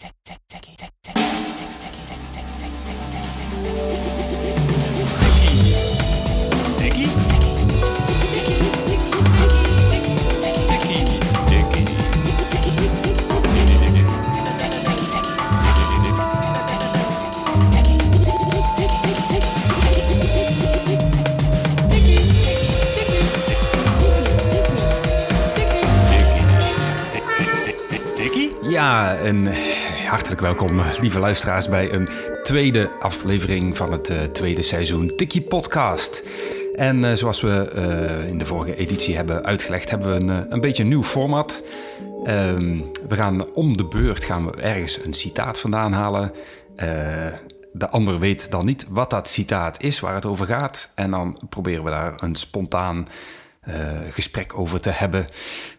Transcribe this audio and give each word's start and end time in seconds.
Ja, 0.00 0.37
welkom, 30.48 30.80
lieve 31.00 31.18
luisteraars, 31.18 31.68
bij 31.68 31.92
een 31.92 32.08
tweede 32.42 32.90
aflevering 33.00 33.76
van 33.76 33.92
het 33.92 34.10
uh, 34.10 34.22
tweede 34.22 34.62
seizoen 34.62 35.12
Tikkie 35.16 35.42
Podcast. 35.42 36.28
En 36.74 37.04
uh, 37.04 37.12
zoals 37.12 37.40
we 37.40 37.72
uh, 37.74 38.28
in 38.28 38.38
de 38.38 38.44
vorige 38.44 38.76
editie 38.76 39.16
hebben 39.16 39.44
uitgelegd, 39.44 39.90
hebben 39.90 40.08
we 40.08 40.14
een, 40.14 40.52
een 40.52 40.60
beetje 40.60 40.82
een 40.82 40.88
nieuw 40.88 41.04
format. 41.04 41.64
Ehm, 42.24 42.80
we 43.08 43.14
gaan 43.14 43.54
om 43.54 43.76
de 43.76 43.84
beurt 43.84 44.24
gaan 44.24 44.46
we 44.46 44.60
ergens 44.60 45.04
een 45.04 45.14
citaat 45.14 45.60
vandaan 45.60 45.92
halen. 45.92 46.32
de 47.72 47.88
ander 47.90 48.18
weet 48.18 48.50
dan 48.50 48.64
niet 48.64 48.86
wat 48.88 49.10
dat 49.10 49.28
citaat 49.28 49.82
is, 49.82 50.00
waar 50.00 50.14
het 50.14 50.26
over 50.26 50.46
gaat. 50.46 50.92
En 50.94 51.10
dan 51.10 51.40
proberen 51.48 51.84
we 51.84 51.90
daar 51.90 52.22
een 52.22 52.34
spontaan 52.34 53.06
gesprek 54.10 54.58
over 54.58 54.80
te 54.80 54.90
hebben. 54.90 55.24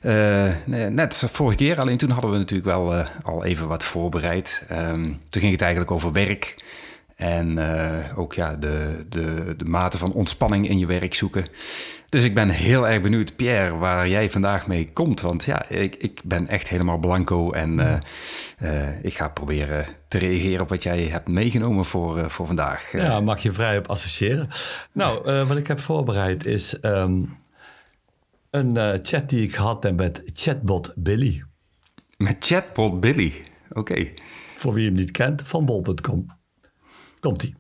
Uh, 0.02 0.54
net 0.90 1.24
vorige 1.32 1.58
keer, 1.58 1.80
alleen 1.80 1.98
toen 1.98 2.10
hadden 2.10 2.32
we 2.32 2.38
natuurlijk 2.38 2.70
wel 2.70 2.94
uh, 2.94 3.06
al 3.24 3.46
even 3.46 3.68
wat 3.68 3.84
voorbereid. 3.84 4.66
Um, 4.72 5.20
toen 5.30 5.42
ging 5.42 5.52
het 5.52 5.62
eigenlijk 5.62 5.92
over 5.92 6.12
werk. 6.12 6.56
En 7.16 7.60
ook 8.16 8.34
ja, 8.34 8.56
de, 8.56 9.06
de, 9.10 9.54
de 9.58 9.66
mate 9.66 9.98
van 9.98 10.14
ontspanning 10.14 10.70
in 10.70 10.78
je 10.78 10.86
werk 10.86 11.14
zoeken. 11.14 11.46
Dus 12.10 12.24
ik 12.24 12.34
ben 12.34 12.50
heel 12.50 12.88
erg 12.88 13.02
benieuwd, 13.02 13.36
Pierre, 13.36 13.76
waar 13.78 14.08
jij 14.08 14.30
vandaag 14.30 14.68
mee 14.68 14.90
komt. 14.94 15.22
Want 15.22 15.46
ja, 15.46 15.70
ik, 15.70 15.96
ik 15.96 16.22
ben 16.24 16.48
echt 16.48 16.68
helemaal 16.68 16.98
blanco. 16.98 17.52
En 17.52 18.02
ik 19.02 19.14
ga 19.14 19.28
proberen 19.28 19.86
te 20.08 20.18
reageren 20.18 20.62
op 20.62 20.70
wat 20.70 20.84
jij 20.84 21.04
hebt 21.04 21.28
meegenomen 21.28 21.86
voor, 21.86 22.30
voor 22.30 22.46
vandaag. 22.46 22.92
Ja, 22.92 23.20
mag 23.20 23.42
je 23.42 23.54
vrij 23.54 23.78
op 23.78 23.88
associëren. 23.88 24.50
Nou, 24.92 25.46
wat 25.48 25.58
ik 25.58 25.68
heb 25.68 25.80
voorbereid 25.80 26.46
is... 26.46 26.78
Um 26.82 27.38
een 28.50 28.76
uh, 28.76 28.94
chat 29.02 29.30
die 29.30 29.44
ik 29.44 29.56
had 29.56 29.84
heb 29.84 29.96
met 29.96 30.24
chatbot 30.34 30.94
Billy. 30.96 31.44
Met 32.18 32.36
chatbot 32.40 33.00
Billy? 33.00 33.34
Oké. 33.70 34.08
Voor 34.56 34.74
wie 34.74 34.86
hem 34.86 34.94
niet 34.94 35.12
kent, 35.12 35.42
van 35.46 35.66
bol.com. 35.66 36.26
Komt-ie. 37.20 37.56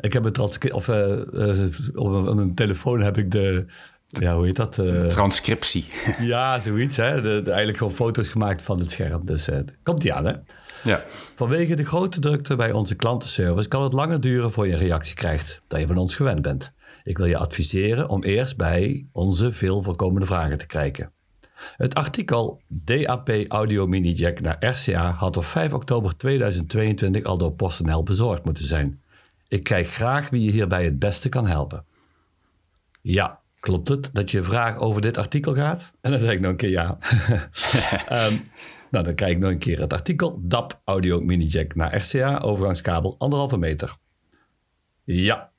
Ik 0.00 0.12
heb 0.12 0.24
het 0.24 0.72
of 0.72 0.88
uh, 0.88 0.96
uh, 1.32 1.66
op 1.94 2.34
mijn 2.34 2.54
telefoon 2.54 3.00
heb 3.00 3.18
ik 3.18 3.30
de, 3.30 3.66
ja, 4.06 4.34
hoe 4.34 4.46
heet 4.46 4.56
dat? 4.56 4.74
Transcriptie. 5.08 5.86
ja, 6.32 6.60
zoiets. 6.60 6.96
Hè? 6.96 7.14
De, 7.14 7.22
de, 7.22 7.48
eigenlijk 7.50 7.78
gewoon 7.78 7.92
foto's 7.92 8.28
gemaakt 8.28 8.62
van 8.62 8.78
het 8.78 8.90
scherm. 8.90 9.26
Dus 9.26 9.48
komt 9.82 10.00
die 10.00 10.12
aan, 10.12 10.24
hè? 10.24 10.34
Ja. 10.84 11.04
Vanwege 11.34 11.76
de 11.76 11.84
grote 11.84 12.20
drukte 12.20 12.56
bij 12.56 12.72
onze 12.72 12.94
klantenservice 12.94 13.68
kan 13.68 13.82
het 13.82 13.92
langer 13.92 14.20
duren 14.20 14.52
voor 14.52 14.66
je 14.66 14.72
een 14.72 14.78
reactie 14.78 15.14
krijgt 15.14 15.58
dan 15.66 15.80
je 15.80 15.86
van 15.86 15.96
ons 15.96 16.14
gewend 16.14 16.42
bent. 16.42 16.72
Ik 17.04 17.18
wil 17.18 17.26
je 17.26 17.36
adviseren 17.36 18.08
om 18.08 18.22
eerst 18.22 18.56
bij 18.56 19.06
onze 19.12 19.52
veel 19.52 19.82
voorkomende 19.82 20.26
vragen 20.26 20.58
te 20.58 20.66
kijken. 20.66 21.12
Het 21.76 21.94
artikel 21.94 22.60
DAP 22.66 23.30
Audio 23.48 23.86
Mini 23.86 24.12
Jack 24.12 24.40
naar 24.40 24.66
RCA 24.66 25.10
had 25.12 25.36
op 25.36 25.44
5 25.44 25.72
oktober 25.72 26.16
2022 26.16 27.24
al 27.24 27.38
door 27.38 27.52
PostNL 27.52 28.02
bezorgd 28.02 28.44
moeten 28.44 28.66
zijn. 28.66 29.00
Ik 29.48 29.62
kijk 29.62 29.88
graag 29.88 30.30
wie 30.30 30.44
je 30.44 30.50
hierbij 30.50 30.84
het 30.84 30.98
beste 30.98 31.28
kan 31.28 31.46
helpen. 31.46 31.84
Ja, 33.00 33.40
klopt 33.60 33.88
het 33.88 34.10
dat 34.12 34.30
je 34.30 34.42
vraag 34.42 34.78
over 34.78 35.00
dit 35.00 35.16
artikel 35.16 35.54
gaat? 35.54 35.92
En 36.00 36.10
dan 36.10 36.20
zeg 36.20 36.32
ik 36.32 36.40
nog 36.40 36.50
een 36.50 36.56
keer 36.56 36.70
ja. 36.70 36.98
um, 38.28 38.50
nou, 38.90 39.04
dan 39.04 39.14
krijg 39.14 39.32
ik 39.32 39.38
nog 39.38 39.50
een 39.50 39.58
keer 39.58 39.80
het 39.80 39.92
artikel 39.92 40.40
DAP 40.42 40.80
Audio 40.84 41.20
Mini 41.20 41.46
Jack 41.46 41.74
naar 41.74 41.96
RCA 41.96 42.38
overgangskabel 42.38 43.14
anderhalve 43.18 43.58
meter. 43.58 43.96
Ja. 45.04 45.50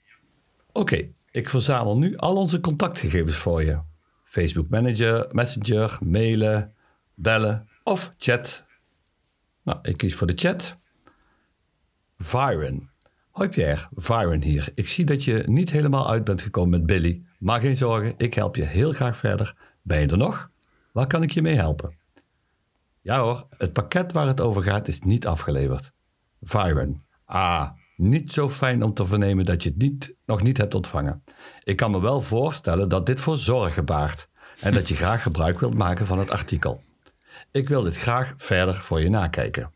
Oké, 0.71 1.07
ik 1.31 1.49
verzamel 1.49 1.97
nu 1.97 2.17
al 2.17 2.35
onze 2.35 2.59
contactgegevens 2.59 3.35
voor 3.35 3.63
je. 3.63 3.81
Facebook 4.23 4.69
Manager, 4.69 5.27
Messenger, 5.31 5.97
mailen, 6.03 6.73
bellen 7.13 7.69
of 7.83 8.13
chat. 8.17 8.65
Nou, 9.63 9.79
ik 9.81 9.97
kies 9.97 10.15
voor 10.15 10.27
de 10.27 10.33
chat. 10.35 10.77
Viren. 12.17 12.89
Hoi 13.31 13.49
Pierre, 13.49 13.87
Viren 13.95 14.41
hier. 14.43 14.71
Ik 14.75 14.87
zie 14.87 15.05
dat 15.05 15.23
je 15.23 15.43
niet 15.45 15.69
helemaal 15.69 16.09
uit 16.09 16.23
bent 16.23 16.41
gekomen 16.41 16.69
met 16.69 16.85
Billy. 16.85 17.23
Maar 17.39 17.61
geen 17.61 17.77
zorgen, 17.77 18.13
ik 18.17 18.33
help 18.33 18.55
je 18.55 18.65
heel 18.65 18.91
graag 18.91 19.17
verder. 19.17 19.55
Ben 19.81 19.99
je 19.99 20.07
er 20.07 20.17
nog? 20.17 20.49
Waar 20.91 21.07
kan 21.07 21.23
ik 21.23 21.31
je 21.31 21.41
mee 21.41 21.55
helpen? 21.55 21.95
Ja 23.01 23.19
hoor, 23.19 23.47
het 23.57 23.73
pakket 23.73 24.11
waar 24.11 24.27
het 24.27 24.41
over 24.41 24.63
gaat 24.63 24.87
is 24.87 24.99
niet 24.99 25.27
afgeleverd. 25.27 25.91
Viren. 26.41 27.03
Ah, 27.25 27.69
niet 28.01 28.31
zo 28.31 28.49
fijn 28.49 28.83
om 28.83 28.93
te 28.93 29.05
vernemen 29.05 29.45
dat 29.45 29.63
je 29.63 29.69
het 29.69 29.77
niet, 29.77 30.15
nog 30.25 30.41
niet 30.41 30.57
hebt 30.57 30.75
ontvangen. 30.75 31.23
Ik 31.63 31.75
kan 31.75 31.91
me 31.91 32.01
wel 32.01 32.21
voorstellen 32.21 32.89
dat 32.89 33.05
dit 33.05 33.21
voor 33.21 33.37
zorgen 33.37 33.85
baart 33.85 34.27
en 34.59 34.73
dat 34.73 34.87
je 34.87 34.95
graag 35.03 35.23
gebruik 35.23 35.59
wilt 35.59 35.73
maken 35.73 36.07
van 36.07 36.19
het 36.19 36.29
artikel. 36.29 36.81
Ik 37.51 37.69
wil 37.69 37.81
dit 37.81 37.97
graag 37.97 38.33
verder 38.37 38.75
voor 38.75 39.01
je 39.01 39.09
nakijken. 39.09 39.71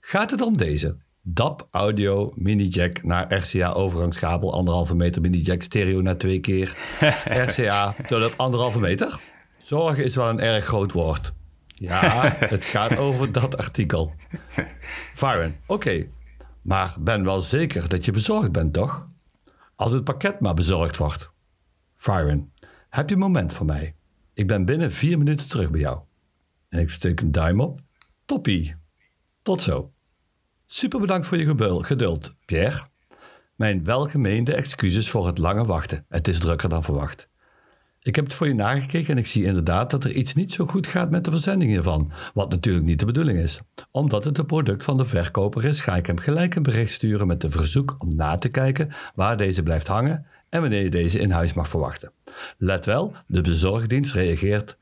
Gaat 0.00 0.30
het 0.30 0.40
om 0.40 0.56
deze? 0.56 0.96
DAP 1.22 1.68
audio 1.70 2.32
mini 2.34 2.66
jack 2.66 3.02
naar 3.02 3.34
RCA 3.34 3.72
overgangskabel 3.72 4.86
1,5 4.88 4.96
meter 4.96 5.22
mini 5.22 5.40
jack 5.40 5.62
stereo 5.62 6.00
naar 6.00 6.16
twee 6.16 6.40
keer 6.40 6.76
RCA 7.46 7.94
tot 8.06 8.36
op 8.36 8.72
1,5 8.74 8.80
meter? 8.80 9.20
Zorgen 9.58 10.04
is 10.04 10.16
wel 10.16 10.28
een 10.28 10.40
erg 10.40 10.64
groot 10.64 10.92
woord. 10.92 11.32
Ja, 11.66 12.34
het 12.38 12.64
gaat 12.64 12.96
over 12.96 13.32
dat 13.32 13.56
artikel. 13.56 14.14
Byron, 15.20 15.56
oké, 15.66 16.06
maar 16.66 16.96
ben 17.00 17.24
wel 17.24 17.40
zeker 17.40 17.88
dat 17.88 18.04
je 18.04 18.12
bezorgd 18.12 18.52
bent, 18.52 18.72
toch? 18.72 19.06
Als 19.74 19.92
het 19.92 20.04
pakket 20.04 20.40
maar 20.40 20.54
bezorgd 20.54 20.96
wordt. 20.96 21.30
Fyron, 21.94 22.52
heb 22.88 23.08
je 23.08 23.14
een 23.14 23.20
moment 23.20 23.52
voor 23.52 23.66
mij? 23.66 23.94
Ik 24.34 24.46
ben 24.46 24.64
binnen 24.64 24.92
vier 24.92 25.18
minuten 25.18 25.48
terug 25.48 25.70
bij 25.70 25.80
jou. 25.80 26.00
En 26.68 26.78
ik 26.78 26.90
steek 26.90 27.20
een 27.20 27.32
duim 27.32 27.60
op. 27.60 27.80
Toppie. 28.24 28.74
Tot 29.42 29.62
zo. 29.62 29.92
Super 30.66 31.00
bedankt 31.00 31.26
voor 31.26 31.38
je 31.38 31.84
geduld, 31.84 32.36
Pierre. 32.44 32.88
Mijn 33.54 33.84
welgemeende 33.84 34.54
excuses 34.54 35.10
voor 35.10 35.26
het 35.26 35.38
lange 35.38 35.64
wachten. 35.64 36.04
Het 36.08 36.28
is 36.28 36.38
drukker 36.38 36.68
dan 36.68 36.82
verwacht. 36.82 37.28
Ik 38.06 38.14
heb 38.14 38.24
het 38.24 38.34
voor 38.34 38.46
je 38.46 38.54
nagekeken 38.54 39.12
en 39.12 39.18
ik 39.18 39.26
zie 39.26 39.44
inderdaad 39.44 39.90
dat 39.90 40.04
er 40.04 40.12
iets 40.12 40.34
niet 40.34 40.52
zo 40.52 40.66
goed 40.66 40.86
gaat 40.86 41.10
met 41.10 41.24
de 41.24 41.30
verzending 41.30 41.70
hiervan. 41.70 42.12
Wat 42.34 42.50
natuurlijk 42.50 42.84
niet 42.84 42.98
de 42.98 43.06
bedoeling 43.06 43.38
is. 43.38 43.60
Omdat 43.90 44.24
het 44.24 44.38
een 44.38 44.46
product 44.46 44.84
van 44.84 44.96
de 44.96 45.04
verkoper 45.04 45.64
is, 45.64 45.80
ga 45.80 45.96
ik 45.96 46.06
hem 46.06 46.18
gelijk 46.18 46.54
een 46.54 46.62
bericht 46.62 46.92
sturen 46.92 47.26
met 47.26 47.40
de 47.40 47.50
verzoek 47.50 47.96
om 47.98 48.16
na 48.16 48.38
te 48.38 48.48
kijken 48.48 48.92
waar 49.14 49.36
deze 49.36 49.62
blijft 49.62 49.86
hangen 49.86 50.26
en 50.48 50.60
wanneer 50.60 50.82
je 50.82 50.90
deze 50.90 51.18
in 51.18 51.30
huis 51.30 51.52
mag 51.52 51.68
verwachten. 51.68 52.12
Let 52.58 52.84
wel, 52.84 53.14
de 53.26 53.40
bezorgdienst 53.40 54.14
reageert 54.14 54.78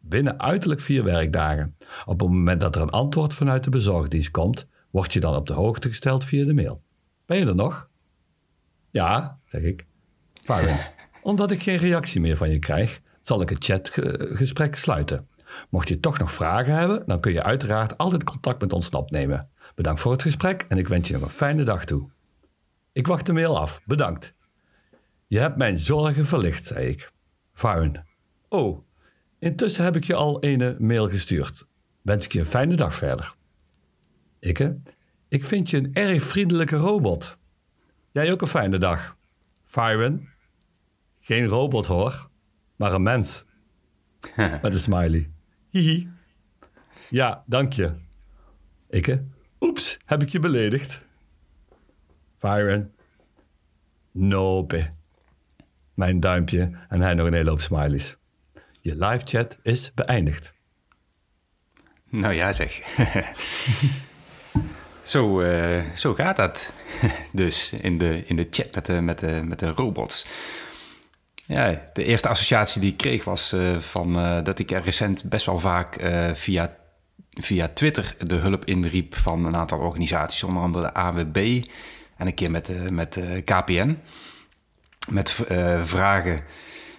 binnen 0.00 0.40
uiterlijk 0.40 0.80
vier 0.80 1.04
werkdagen. 1.04 1.76
Op 2.04 2.20
het 2.20 2.28
moment 2.28 2.60
dat 2.60 2.76
er 2.76 2.82
een 2.82 2.90
antwoord 2.90 3.34
vanuit 3.34 3.64
de 3.64 3.70
bezorgdienst 3.70 4.30
komt, 4.30 4.66
word 4.90 5.12
je 5.12 5.20
dan 5.20 5.36
op 5.36 5.46
de 5.46 5.52
hoogte 5.52 5.88
gesteld 5.88 6.24
via 6.24 6.44
de 6.44 6.54
mail. 6.54 6.82
Ben 7.26 7.38
je 7.38 7.46
er 7.46 7.54
nog? 7.54 7.88
Ja, 8.90 9.38
zeg 9.46 9.62
ik. 9.62 9.86
Vaarwel 10.44 10.76
omdat 11.22 11.50
ik 11.50 11.62
geen 11.62 11.76
reactie 11.76 12.20
meer 12.20 12.36
van 12.36 12.50
je 12.50 12.58
krijg, 12.58 13.00
zal 13.20 13.40
ik 13.40 13.48
het 13.48 13.64
chatgesprek 13.64 14.76
sluiten. 14.76 15.28
Mocht 15.70 15.88
je 15.88 16.00
toch 16.00 16.18
nog 16.18 16.32
vragen 16.32 16.74
hebben, 16.74 17.02
dan 17.06 17.20
kun 17.20 17.32
je 17.32 17.42
uiteraard 17.42 17.98
altijd 17.98 18.24
contact 18.24 18.60
met 18.60 18.72
ons 18.72 18.90
opnemen. 18.90 19.48
Bedankt 19.74 20.00
voor 20.00 20.12
het 20.12 20.22
gesprek 20.22 20.64
en 20.68 20.78
ik 20.78 20.88
wens 20.88 21.08
je 21.08 21.14
nog 21.14 21.22
een 21.22 21.30
fijne 21.30 21.64
dag 21.64 21.84
toe. 21.84 22.10
Ik 22.92 23.06
wacht 23.06 23.26
de 23.26 23.32
mail 23.32 23.58
af. 23.58 23.80
Bedankt. 23.84 24.34
Je 25.26 25.38
hebt 25.38 25.56
mijn 25.56 25.78
zorgen 25.78 26.26
verlicht, 26.26 26.66
zei 26.66 26.86
ik. 26.86 27.12
Fijn. 27.52 28.06
Oh, 28.48 28.84
intussen 29.38 29.84
heb 29.84 29.96
ik 29.96 30.04
je 30.04 30.14
al 30.14 30.44
een 30.44 30.76
mail 30.78 31.08
gestuurd. 31.08 31.66
Wens 32.02 32.24
ik 32.24 32.32
je 32.32 32.38
een 32.38 32.46
fijne 32.46 32.74
dag 32.74 32.94
verder. 32.94 33.34
Ik, 34.38 34.70
ik 35.28 35.44
vind 35.44 35.70
je 35.70 35.76
een 35.76 35.90
erg 35.92 36.22
vriendelijke 36.22 36.76
robot. 36.76 37.38
Jij 38.12 38.32
ook 38.32 38.40
een 38.40 38.48
fijne 38.48 38.78
dag. 38.78 39.16
Fyron, 39.64 40.28
geen 41.20 41.46
robot 41.46 41.86
hoor, 41.86 42.28
maar 42.76 42.94
een 42.94 43.02
mens. 43.02 43.44
Met 44.36 44.64
een 44.64 44.78
smiley. 44.78 45.30
Hihi. 45.68 46.08
Ja, 47.08 47.44
dank 47.46 47.72
je. 47.72 47.92
Ikke. 48.88 49.24
Oeps, 49.60 49.98
heb 50.04 50.22
ik 50.22 50.28
je 50.28 50.38
beledigd? 50.38 51.02
Byron. 52.38 52.92
Nope. 54.10 54.90
Mijn 55.94 56.20
duimpje 56.20 56.70
en 56.88 57.00
hij 57.00 57.14
nog 57.14 57.26
een 57.26 57.32
hele 57.32 57.50
hoop 57.50 57.60
smileys. 57.60 58.16
Je 58.80 58.96
live 58.96 59.26
chat 59.26 59.58
is 59.62 59.94
beëindigd. 59.94 60.52
Nou 62.08 62.34
ja, 62.34 62.52
zeg. 62.52 62.72
zo, 65.02 65.40
uh, 65.40 65.84
zo 65.94 66.14
gaat 66.14 66.36
dat 66.36 66.72
dus 67.32 67.72
in 67.72 67.98
de, 67.98 68.24
in 68.24 68.36
de 68.36 68.46
chat 68.50 68.74
met 68.74 68.86
de, 68.86 69.00
met, 69.00 69.18
de, 69.18 69.40
met 69.44 69.58
de 69.58 69.68
robots. 69.68 70.26
Ja, 71.50 71.80
de 71.92 72.04
eerste 72.04 72.28
associatie 72.28 72.80
die 72.80 72.90
ik 72.90 72.96
kreeg 72.96 73.24
was 73.24 73.52
uh, 73.52 73.78
van, 73.78 74.18
uh, 74.18 74.42
dat 74.42 74.58
ik 74.58 74.70
er 74.70 74.82
recent 74.82 75.24
best 75.24 75.46
wel 75.46 75.58
vaak 75.58 75.96
via, 76.32 76.76
via 77.30 77.68
Twitter 77.68 78.16
de 78.22 78.34
hulp 78.34 78.64
inriep 78.64 79.16
van 79.16 79.44
een 79.44 79.56
aantal 79.56 79.78
organisaties, 79.78 80.42
onder 80.42 80.62
andere 80.62 80.84
de 80.84 80.94
AWB 80.94 81.62
en 82.16 82.26
een 82.26 82.34
keer 82.34 82.50
met, 82.50 82.90
met 82.90 83.20
KPN. 83.44 83.98
Met 85.08 85.30
vragen 85.82 86.40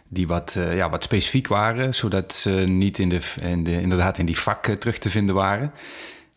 die 0.08 0.28
wat, 0.28 0.58
ja, 0.72 0.90
wat 0.90 1.04
specifiek 1.04 1.48
waren, 1.48 1.94
zodat 1.94 2.34
ze 2.34 2.50
niet 2.52 3.00
in 3.00 3.10
de, 3.10 3.20
de, 3.64 3.82
inderdaad 3.82 4.18
in 4.18 4.26
die 4.26 4.40
vak 4.40 4.66
terug 4.68 4.98
te 4.98 5.10
vinden 5.10 5.36
waren. 5.36 5.72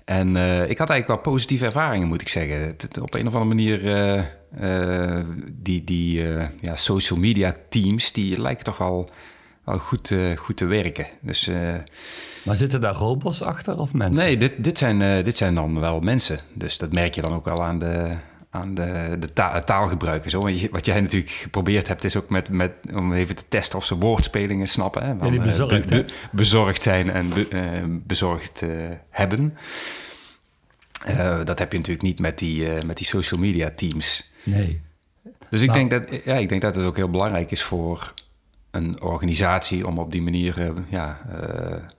En 0.05 0.29
ik 0.69 0.79
had 0.79 0.91
eigenlijk 0.91 1.07
wel 1.07 1.33
positieve 1.33 1.65
ervaringen, 1.65 2.09
moet 2.09 2.21
ik 2.21 2.29
zeggen. 2.29 2.77
Op 3.03 3.15
een 3.15 3.27
of 3.27 3.35
andere 3.35 3.55
manier, 3.55 3.81
uh, 4.61 5.17
uh, 5.17 5.25
die, 5.53 5.85
die 5.85 6.23
ja, 6.61 6.77
social 6.77 7.19
media 7.19 7.55
teams, 7.69 8.13
die 8.13 8.41
lijken 8.41 8.65
toch 8.65 8.79
wel, 8.79 9.11
wel 9.65 9.79
goed, 9.79 10.15
goed 10.37 10.57
te 10.57 10.65
werken. 10.65 11.07
Dus, 11.21 11.51
maar 12.43 12.57
zitten 12.57 12.81
daar 12.81 12.95
robots 12.95 13.43
achter 13.43 13.79
of 13.79 13.93
mensen? 13.93 14.25
Nee, 14.25 14.37
dit, 14.37 14.65
dit, 14.65 14.79
zijn, 14.79 15.25
dit 15.25 15.37
zijn 15.37 15.55
dan 15.55 15.81
wel 15.81 16.01
mensen. 16.01 16.39
Dus 16.53 16.79
dat 16.79 16.93
merk 16.93 17.15
je 17.15 17.21
dan 17.21 17.35
ook 17.35 17.45
wel 17.45 17.63
aan 17.63 17.79
de, 17.79 18.17
aan 18.51 18.75
de, 18.75 19.17
de 19.19 19.33
taalgebruik 19.65 20.31
zo. 20.31 20.51
Wat 20.71 20.87
jij 20.87 21.01
natuurlijk 21.01 21.33
geprobeerd 21.33 21.89
hebt, 21.89 22.05
is 22.05 22.17
ook 22.17 22.29
met, 22.29 22.49
met, 22.49 22.73
om 22.95 23.13
even 23.13 23.37
te 23.37 23.45
testen 23.49 23.79
of 23.79 23.85
ze 23.85 23.95
woordspelingen 23.95 24.69
snappen. 24.69 25.03
Hè? 25.03 25.17
Van, 25.19 25.33
ja, 25.33 25.43
bezorgd, 25.43 25.89
be, 25.89 26.05
bezorgd 26.33 26.83
zijn 26.83 27.11
en 27.11 27.29
be, 27.29 28.01
bezorgd 28.07 28.63
hebben. 29.11 29.57
Dat 31.45 31.59
heb 31.59 31.73
je 31.73 31.79
natuurlijk 31.79 32.07
niet 32.07 32.19
met 32.19 32.39
die, 32.39 32.85
met 32.85 32.97
die 32.97 33.07
social 33.07 33.41
media 33.41 33.71
teams. 33.77 34.33
Nee. 34.45 34.81
Dus 35.51 35.63
ik, 35.63 35.71
nou, 35.71 35.89
denk 35.89 35.91
dat, 35.91 36.25
ja, 36.25 36.35
ik 36.35 36.49
denk 36.49 36.63
dat 36.63 36.75
het 36.75 36.85
ook 36.85 36.97
heel 36.97 37.11
belangrijk 37.11 37.51
is 37.51 37.63
voor 37.63 38.15
een 38.71 39.03
organisatie 39.03 39.87
om 39.87 39.99
op 39.99 40.13
die 40.13 40.23
manier 40.23 40.59
uh, 40.59 40.71
ja, 40.89 41.21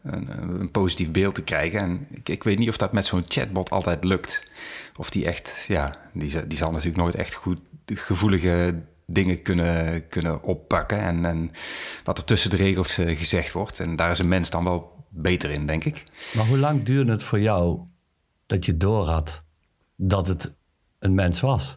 een, 0.03 0.29
een, 0.59 0.71
positief 0.71 1.11
beeld 1.11 1.35
te 1.35 1.43
krijgen. 1.43 1.79
En 1.79 2.07
ik, 2.09 2.29
ik 2.29 2.43
weet 2.43 2.57
niet 2.59 2.69
of 2.69 2.77
dat 2.77 2.93
met 2.93 3.05
zo'n 3.05 3.23
chatbot 3.25 3.69
altijd 3.69 4.03
lukt. 4.03 4.51
Of 4.95 5.09
die 5.09 5.25
echt, 5.25 5.65
ja, 5.67 5.97
die, 6.13 6.47
die 6.47 6.57
zal 6.57 6.71
natuurlijk 6.71 6.97
nooit 6.97 7.15
echt 7.15 7.33
goed 7.33 7.59
gevoelige 7.85 8.81
dingen 9.05 9.41
kunnen, 9.41 10.07
kunnen 10.07 10.43
oppakken. 10.43 10.99
En, 10.99 11.25
en 11.25 11.51
wat 12.03 12.17
er 12.17 12.25
tussen 12.25 12.49
de 12.49 12.55
regels 12.55 12.93
gezegd 12.93 13.51
wordt. 13.51 13.79
En 13.79 13.95
daar 13.95 14.11
is 14.11 14.19
een 14.19 14.27
mens 14.27 14.49
dan 14.49 14.63
wel 14.63 15.05
beter 15.09 15.51
in, 15.51 15.65
denk 15.65 15.83
ik. 15.85 16.03
Maar 16.33 16.45
hoe 16.45 16.57
lang 16.57 16.83
duurde 16.83 17.11
het 17.11 17.23
voor 17.23 17.39
jou 17.39 17.79
dat 18.45 18.65
je 18.65 18.77
door 18.77 19.05
had 19.05 19.43
dat 19.95 20.27
het 20.27 20.53
een 20.99 21.13
mens 21.13 21.39
was. 21.39 21.75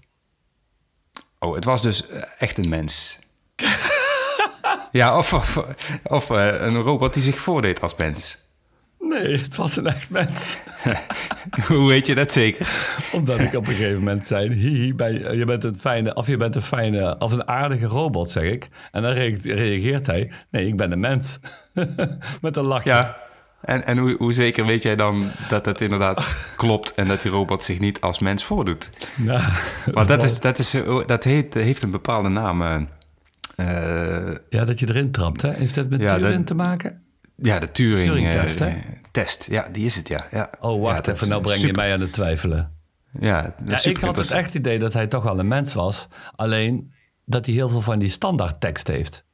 Oh, 1.39 1.55
het 1.55 1.65
was 1.65 1.83
dus 1.83 2.09
eh, 2.09 2.23
echt 2.39 2.59
een 2.59 2.69
mens. 2.69 3.19
ja, 4.93 5.19
of, 5.19 5.33
of, 5.33 5.65
of 6.05 6.31
uh, 6.31 6.61
een 6.61 6.81
robot 6.81 7.15
die 7.15 7.23
zich 7.23 7.37
voordeed 7.37 7.81
als 7.81 7.97
mens. 7.97 8.47
Nee, 8.99 9.39
het 9.39 9.57
was 9.57 9.77
een 9.77 9.87
echt 9.87 10.11
mens. 10.11 10.57
Hoe 11.69 11.89
weet 11.89 12.07
je 12.07 12.15
dat 12.15 12.31
zeker? 12.31 12.69
Omdat 13.13 13.41
ik 13.41 13.55
op 13.55 13.67
een 13.67 13.75
gegeven 13.75 13.99
moment 13.99 14.27
zei: 14.27 14.53
hihi, 14.53 14.95
bij, 14.95 15.13
je 15.13 15.45
bent 15.45 15.65
een 15.65 15.79
fijne, 15.79 16.15
of 16.15 16.27
je 16.27 16.37
bent 16.37 16.55
een 16.55 16.63
fijne, 16.63 17.19
of 17.19 17.33
een 17.33 17.49
aardige 17.49 17.87
robot, 17.87 18.31
zeg 18.31 18.45
ik. 18.45 18.69
En 18.93 19.03
dan 19.03 19.13
reageert 19.13 20.07
hij: 20.07 20.31
nee, 20.51 20.67
ik 20.67 20.77
ben 20.77 20.93
een 20.93 21.01
mens. 21.01 21.39
Met 22.43 22.57
een 22.57 22.65
lach. 22.65 22.85
Ja, 22.85 23.17
en, 23.61 23.87
en 23.87 23.99
hoe, 23.99 24.15
hoe, 24.19 24.33
zeker 24.33 24.67
weet 24.67 24.83
jij 24.83 24.97
dan 24.97 25.31
dat 25.49 25.67
het 25.67 25.81
inderdaad 25.81 26.39
klopt 26.57 26.95
en 26.95 27.09
dat 27.09 27.23
die 27.23 27.31
robot 27.31 27.63
zich 27.63 27.79
niet 27.79 28.01
als 28.01 28.19
mens 28.19 28.45
voordoet? 28.45 28.91
Nou, 29.17 29.43
Want 29.93 30.09
dat, 30.09 30.23
is, 30.23 30.41
dat, 30.41 30.59
is, 30.59 30.77
dat 31.07 31.25
heet, 31.25 31.55
heeft 31.55 31.83
een 31.83 31.91
bepaalde 31.91 32.29
naam. 32.29 32.63
Uh, 32.63 32.89
ja, 34.49 34.65
dat 34.65 34.79
je 34.79 34.89
erin 34.89 35.11
trapt, 35.11 35.43
hè? 35.43 35.53
Heeft 35.53 35.75
dat 35.75 35.89
met 35.89 36.01
ja, 36.01 36.19
Turing 36.19 36.47
te 36.47 36.55
maken? 36.55 37.03
Ja, 37.37 37.59
de 37.59 37.71
Turing-test, 37.71 38.61
uh, 38.61 38.75
test. 39.11 39.47
Ja, 39.51 39.69
die 39.73 39.85
is 39.85 39.97
het, 39.97 40.09
ja. 40.09 40.27
ja. 40.31 40.51
Oh, 40.61 40.83
wacht 40.83 41.07
ja, 41.07 41.13
even, 41.13 41.29
nou 41.29 41.43
breng 41.43 41.61
je 41.61 41.73
mij 41.73 41.93
aan 41.93 42.01
het 42.01 42.13
twijfelen. 42.13 42.77
Ja, 43.21 43.55
ja 43.65 43.85
ik 43.85 43.97
had 43.97 44.17
het 44.17 44.31
echt 44.31 44.55
idee 44.55 44.79
dat 44.79 44.93
hij 44.93 45.07
toch 45.07 45.23
wel 45.23 45.39
een 45.39 45.49
mens 45.49 45.75
was. 45.75 46.09
Alleen 46.37 46.93
dat 47.25 47.47
hij 47.47 47.55
heel 47.55 47.69
veel 47.69 47.83
van 47.83 47.99
die 47.99 48.09
standaard 48.09 48.61
tekst 48.61 48.87
heeft. 48.87 49.25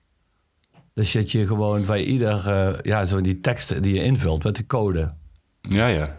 Dus 0.94 1.12
dat 1.12 1.32
je 1.32 1.46
gewoon 1.46 1.86
bij 1.86 2.04
ieder, 2.04 2.44
uh, 2.48 2.80
ja, 2.82 3.04
zo 3.04 3.20
die 3.20 3.40
teksten 3.40 3.82
die 3.82 3.94
je 3.94 4.02
invult 4.02 4.44
met 4.44 4.56
de 4.56 4.66
code. 4.66 5.12
Ja, 5.60 5.86
ja. 5.86 6.18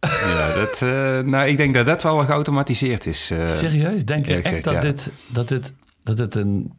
ja, 0.00 0.54
dat, 0.54 0.80
uh, 0.84 1.20
nou, 1.20 1.48
ik 1.48 1.56
denk 1.56 1.74
dat 1.74 1.86
dat 1.86 2.02
wel 2.02 2.18
geautomatiseerd 2.18 3.06
is. 3.06 3.30
Uh, 3.30 3.46
Serieus? 3.46 4.04
Denk 4.04 4.26
je 4.26 4.42
echt 4.42 4.64
dat, 4.64 4.82
dit, 4.82 5.12
dat, 5.32 5.48
dit, 5.48 5.72
dat 6.02 6.18
het 6.18 6.34
een... 6.34 6.72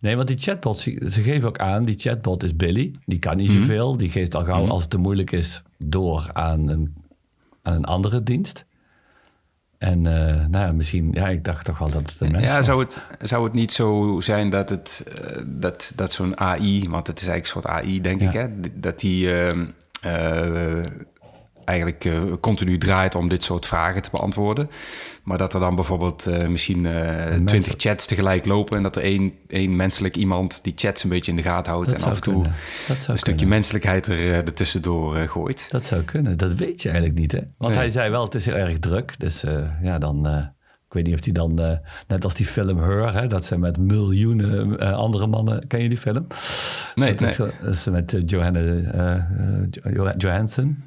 Nee, 0.00 0.16
want 0.16 0.28
die 0.28 0.38
chatbot, 0.38 0.78
ze 0.78 1.22
geven 1.22 1.48
ook 1.48 1.58
aan, 1.58 1.84
die 1.84 1.98
chatbot 1.98 2.42
is 2.42 2.56
Billy. 2.56 2.94
Die 3.04 3.18
kan 3.18 3.36
niet 3.36 3.48
mm 3.48 3.54
-hmm. 3.54 3.62
zoveel. 3.62 3.96
Die 3.96 4.08
geeft 4.08 4.34
al 4.34 4.44
gauw, 4.44 4.56
mm 4.56 4.62
-hmm. 4.62 4.70
als 4.70 4.82
het 4.82 4.90
te 4.90 4.98
moeilijk 4.98 5.32
is, 5.32 5.62
door 5.78 6.30
aan 6.32 6.68
een, 6.68 6.94
aan 7.62 7.74
een 7.74 7.84
andere 7.84 8.22
dienst. 8.22 8.65
En 9.78 10.04
uh, 10.04 10.12
nou 10.50 10.66
ja, 10.66 10.72
misschien, 10.72 11.10
ja, 11.12 11.28
ik 11.28 11.44
dacht 11.44 11.64
toch 11.64 11.78
wel 11.78 11.90
dat 11.90 12.10
het 12.10 12.20
een 12.20 12.32
mens 12.32 12.44
Ja, 12.44 12.62
zou 12.62 12.80
het, 12.82 13.00
zou 13.18 13.44
het 13.44 13.52
niet 13.52 13.72
zo 13.72 14.16
zijn 14.20 14.50
dat, 14.50 14.68
het, 14.68 15.06
uh, 15.22 15.42
dat, 15.46 15.92
dat 15.96 16.12
zo'n 16.12 16.40
AI, 16.40 16.88
want 16.88 17.06
het 17.06 17.20
is 17.20 17.28
eigenlijk 17.28 17.56
een 17.56 17.62
soort 17.62 17.84
AI, 17.84 18.00
denk 18.00 18.20
ja. 18.20 18.26
ik, 18.26 18.32
hè, 18.32 18.70
dat 18.80 19.00
die 19.00 19.28
uh, 20.04 20.84
eigenlijk 21.66 22.04
uh, 22.04 22.32
continu 22.40 22.78
draait 22.78 23.14
om 23.14 23.28
dit 23.28 23.42
soort 23.42 23.66
vragen 23.66 24.02
te 24.02 24.08
beantwoorden. 24.12 24.70
Maar 25.22 25.38
dat 25.38 25.54
er 25.54 25.60
dan 25.60 25.74
bijvoorbeeld 25.74 26.28
uh, 26.28 26.46
misschien 26.46 26.82
twintig 27.44 27.74
uh, 27.74 27.78
chats 27.80 28.06
tegelijk 28.06 28.44
lopen... 28.44 28.76
en 28.76 28.82
dat 28.82 28.96
er 28.96 29.02
één, 29.02 29.32
één 29.48 29.76
menselijk 29.76 30.16
iemand 30.16 30.64
die 30.64 30.72
chats 30.76 31.02
een 31.04 31.10
beetje 31.10 31.30
in 31.30 31.36
de 31.36 31.42
gaten 31.42 31.72
houdt... 31.72 31.88
Dat 31.88 32.02
en 32.02 32.08
af 32.08 32.16
en 32.16 32.22
toe 32.22 32.44
een 32.44 32.96
stukje 32.96 33.22
kunnen. 33.24 33.48
menselijkheid 33.48 34.06
er, 34.06 34.30
er 34.30 34.54
tussendoor 34.54 35.16
gooit. 35.16 35.66
Dat 35.70 35.86
zou 35.86 36.02
kunnen. 36.02 36.36
Dat 36.36 36.54
weet 36.54 36.82
je 36.82 36.88
eigenlijk 36.88 37.18
niet, 37.18 37.32
hè? 37.32 37.40
Want 37.58 37.72
nee. 37.72 37.82
hij 37.82 37.90
zei 37.90 38.10
wel, 38.10 38.24
het 38.24 38.34
is 38.34 38.46
heel 38.46 38.54
erg 38.54 38.78
druk. 38.78 39.14
Dus 39.18 39.44
ja, 39.82 39.98
dan... 39.98 40.26
ik 40.86 40.92
weet 40.92 41.06
niet 41.06 41.14
of 41.14 41.24
hij 41.24 41.32
dan, 41.32 41.80
net 42.08 42.24
als 42.24 42.34
die 42.34 42.46
film 42.46 42.78
Her... 42.78 43.14
Hè, 43.14 43.26
dat 43.26 43.44
ze 43.44 43.58
met 43.58 43.78
miljoenen 43.78 44.78
andere 44.94 45.26
mannen... 45.26 45.66
Ken 45.66 45.82
je 45.82 45.88
die 45.88 45.98
film? 45.98 46.26
Nee, 46.94 47.14
dat 47.14 47.38
nee. 47.38 47.48
Is, 47.70 47.84
met 47.84 48.22
Johanna 48.26 49.28
Johansson... 50.16 50.84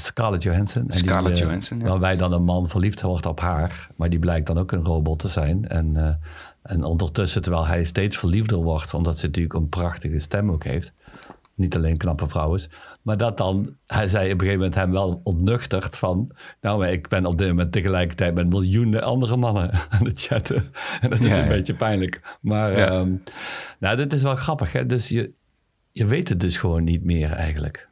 Scarlett 0.00 0.42
Johansson. 0.42 0.82
En 0.82 0.96
Scarlett 0.96 1.36
die, 1.36 1.44
Johansson, 1.44 1.78
ja. 1.78 1.84
Waarbij 1.84 2.16
dan 2.16 2.32
een 2.32 2.44
man 2.44 2.68
verliefd 2.68 3.00
wordt 3.00 3.26
op 3.26 3.40
haar. 3.40 3.88
Maar 3.96 4.10
die 4.10 4.18
blijkt 4.18 4.46
dan 4.46 4.58
ook 4.58 4.72
een 4.72 4.84
robot 4.84 5.18
te 5.18 5.28
zijn. 5.28 5.68
En, 5.68 5.94
uh, 5.94 6.14
en 6.62 6.84
ondertussen, 6.84 7.42
terwijl 7.42 7.66
hij 7.66 7.84
steeds 7.84 8.16
verliefder 8.16 8.58
wordt... 8.58 8.94
omdat 8.94 9.18
ze 9.18 9.26
natuurlijk 9.26 9.54
een 9.54 9.68
prachtige 9.68 10.18
stem 10.18 10.50
ook 10.50 10.64
heeft. 10.64 10.92
Niet 11.54 11.76
alleen 11.76 11.96
knappe 11.96 12.28
vrouw 12.28 12.54
is. 12.54 12.68
Maar 13.02 13.16
dat 13.16 13.36
dan, 13.36 13.76
hij 13.86 14.08
zei 14.08 14.24
op 14.24 14.32
een 14.32 14.38
gegeven 14.38 14.58
moment 14.58 14.74
hem 14.74 14.90
wel 14.90 15.20
ontnuchterd 15.24 15.98
van... 15.98 16.30
nou, 16.60 16.78
maar 16.78 16.92
ik 16.92 17.08
ben 17.08 17.26
op 17.26 17.38
dit 17.38 17.48
moment 17.48 17.72
tegelijkertijd 17.72 18.34
met 18.34 18.48
miljoenen 18.48 19.02
andere 19.02 19.36
mannen 19.36 19.70
aan 19.90 20.04
het 20.04 20.20
chatten. 20.20 20.64
En 21.00 21.10
dat 21.10 21.20
is 21.20 21.30
ja, 21.30 21.38
een 21.38 21.44
ja. 21.44 21.48
beetje 21.48 21.74
pijnlijk. 21.74 22.38
Maar 22.40 22.76
ja. 22.76 22.98
um, 22.98 23.22
nou, 23.78 23.96
dit 23.96 24.12
is 24.12 24.22
wel 24.22 24.36
grappig. 24.36 24.72
Hè? 24.72 24.86
Dus 24.86 25.08
je, 25.08 25.32
je 25.92 26.06
weet 26.06 26.28
het 26.28 26.40
dus 26.40 26.56
gewoon 26.56 26.84
niet 26.84 27.04
meer 27.04 27.30
eigenlijk. 27.30 27.90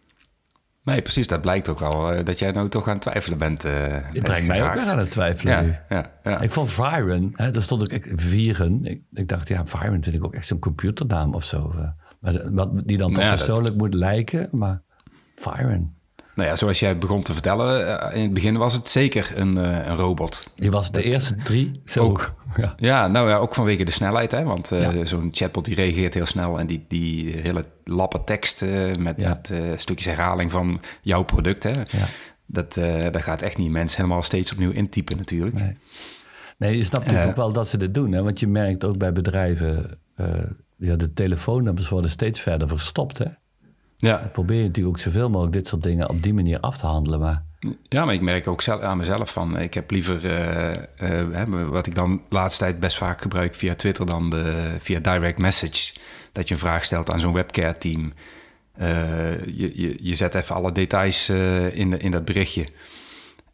Nee, 0.82 1.02
precies. 1.02 1.26
Dat 1.26 1.40
blijkt 1.40 1.68
ook 1.68 1.78
wel 1.78 2.14
uh, 2.18 2.24
dat 2.24 2.38
jij 2.38 2.50
nou 2.50 2.68
toch 2.68 2.86
aan 2.86 2.92
het 2.92 3.02
twijfelen 3.02 3.38
bent. 3.38 3.64
Uh, 3.64 3.72
Je 4.12 4.20
brengt 4.20 4.46
mij 4.46 4.62
ook 4.68 4.74
weer 4.74 4.86
aan 4.88 4.98
het 4.98 5.10
twijfelen 5.10 5.52
ja, 5.54 5.60
nu. 5.60 5.76
Ja, 5.88 6.04
ja. 6.22 6.40
Ik 6.40 6.50
vond 6.50 6.70
Viren, 6.70 7.30
hè, 7.34 7.50
daar 7.50 7.62
stond 7.62 7.82
ook 7.82 7.88
echt 7.88 8.08
Viren. 8.14 8.84
Ik, 8.84 9.02
ik, 9.12 9.28
dacht, 9.28 9.48
ja, 9.48 9.66
Viren 9.66 10.02
vind 10.02 10.16
ik 10.16 10.24
ook 10.24 10.34
echt 10.34 10.46
zo'n 10.46 10.58
computernaam 10.58 11.34
of 11.34 11.44
zo. 11.44 11.72
Uh, 11.76 11.88
maar, 12.20 12.52
wat, 12.52 12.70
die 12.86 12.98
dan 12.98 13.12
toch 13.12 13.28
persoonlijk 13.28 13.66
dat- 13.66 13.76
moet 13.76 13.94
lijken, 13.94 14.48
maar 14.52 14.82
Viren. 15.34 15.94
Nou 16.40 16.52
ja, 16.52 16.58
zoals 16.58 16.80
jij 16.80 16.98
begon 16.98 17.22
te 17.22 17.32
vertellen, 17.32 18.00
eh, 18.00 18.16
in 18.16 18.22
het 18.22 18.34
begin 18.34 18.56
was 18.56 18.72
het 18.72 18.88
zeker 18.88 19.32
een, 19.34 19.58
eh, 19.58 19.86
een 19.86 19.96
robot. 19.96 20.50
Die 20.54 20.70
was 20.70 20.86
de 20.86 20.92
Dat- 20.92 21.02
eerste 21.12 21.36
drie 21.36 21.80
zo. 21.84 22.04
Ook. 22.04 22.34
Ja. 22.56 22.74
Ja, 22.76 23.06
nou 23.08 23.28
ja, 23.28 23.36
ook 23.36 23.54
vanwege 23.54 23.84
de 23.84 23.90
snelheid. 23.90 24.30
Hè? 24.30 24.44
Want 24.44 24.72
eh, 24.72 25.04
zo'n 25.04 25.28
chatbot 25.32 25.64
die 25.64 25.74
reageert 25.74 26.14
heel 26.14 26.26
snel 26.26 26.58
en 26.58 26.66
die, 26.66 26.84
die 26.88 27.36
hele 27.36 27.64
lappen 27.84 28.24
tekst 28.24 28.64
met, 28.98 29.16
met 29.16 29.52
stukjes 29.76 30.06
herhaling 30.14 30.50
van 30.50 30.80
jouw 31.02 31.22
product. 31.22 31.62
Hè? 31.62 31.70
Ja. 31.70 32.06
Dat, 32.46 32.74
dat 33.12 33.22
gaat 33.22 33.42
echt 33.42 33.56
niet 33.56 33.70
mensen 33.70 34.02
helemaal 34.02 34.22
steeds 34.22 34.52
opnieuw 34.52 34.70
intypen 34.70 35.16
natuurlijk. 35.16 35.60
Nee. 35.60 35.76
Nee, 36.58 36.76
je 36.76 36.84
snapt 36.84 37.04
natuurlijk 37.04 37.30
ook 37.30 37.36
wel 37.36 37.52
dat 37.52 37.68
ze 37.68 37.76
dit 37.76 37.94
doen. 37.94 38.12
Hè? 38.12 38.22
Want 38.22 38.40
je 38.40 38.46
merkt 38.46 38.84
ook 38.84 38.98
bij 38.98 39.12
bedrijven... 39.12 39.98
ja, 40.76 40.96
de 40.96 41.12
telefoonnummers 41.12 41.88
worden 41.88 42.10
steeds 42.10 42.40
verder 42.40 42.68
verstopt. 42.68 43.18
Hè? 43.18 43.26
Ja. 44.00 44.30
Probeer 44.32 44.56
je 44.56 44.66
natuurlijk 44.66 44.96
ook 44.96 45.02
zoveel 45.02 45.30
mogelijk 45.30 45.52
dit 45.52 45.68
soort 45.68 45.82
dingen 45.82 46.08
op 46.08 46.22
die 46.22 46.34
manier 46.34 46.60
af 46.60 46.78
te 46.78 46.86
handelen. 46.86 47.20
Maar 47.20 47.42
ja, 47.88 48.04
maar 48.04 48.14
ik 48.14 48.20
merk 48.20 48.48
ook 48.48 48.62
zelf, 48.62 48.80
aan 48.80 48.96
mezelf 48.96 49.32
van... 49.32 49.58
ik 49.58 49.74
heb 49.74 49.90
liever, 49.90 50.26
eh, 50.26 51.42
eh, 51.42 51.68
wat 51.68 51.86
ik 51.86 51.94
dan 51.94 52.22
de 52.28 52.34
laatste 52.34 52.64
tijd 52.64 52.80
best 52.80 52.96
vaak 52.96 53.20
gebruik 53.20 53.54
via 53.54 53.74
Twitter... 53.74 54.06
dan 54.06 54.30
de, 54.30 54.74
via 54.78 54.98
direct 54.98 55.38
message. 55.38 55.92
Dat 56.32 56.48
je 56.48 56.54
een 56.54 56.60
vraag 56.60 56.84
stelt 56.84 57.10
aan 57.10 57.20
zo'n 57.20 57.32
webcare 57.32 57.78
team. 57.78 58.12
Eh, 58.72 59.44
je, 59.44 59.72
je, 59.74 59.98
je 60.00 60.14
zet 60.14 60.34
even 60.34 60.54
alle 60.54 60.72
details 60.72 61.28
in, 61.72 61.90
de, 61.90 61.98
in 61.98 62.10
dat 62.10 62.24
berichtje. 62.24 62.66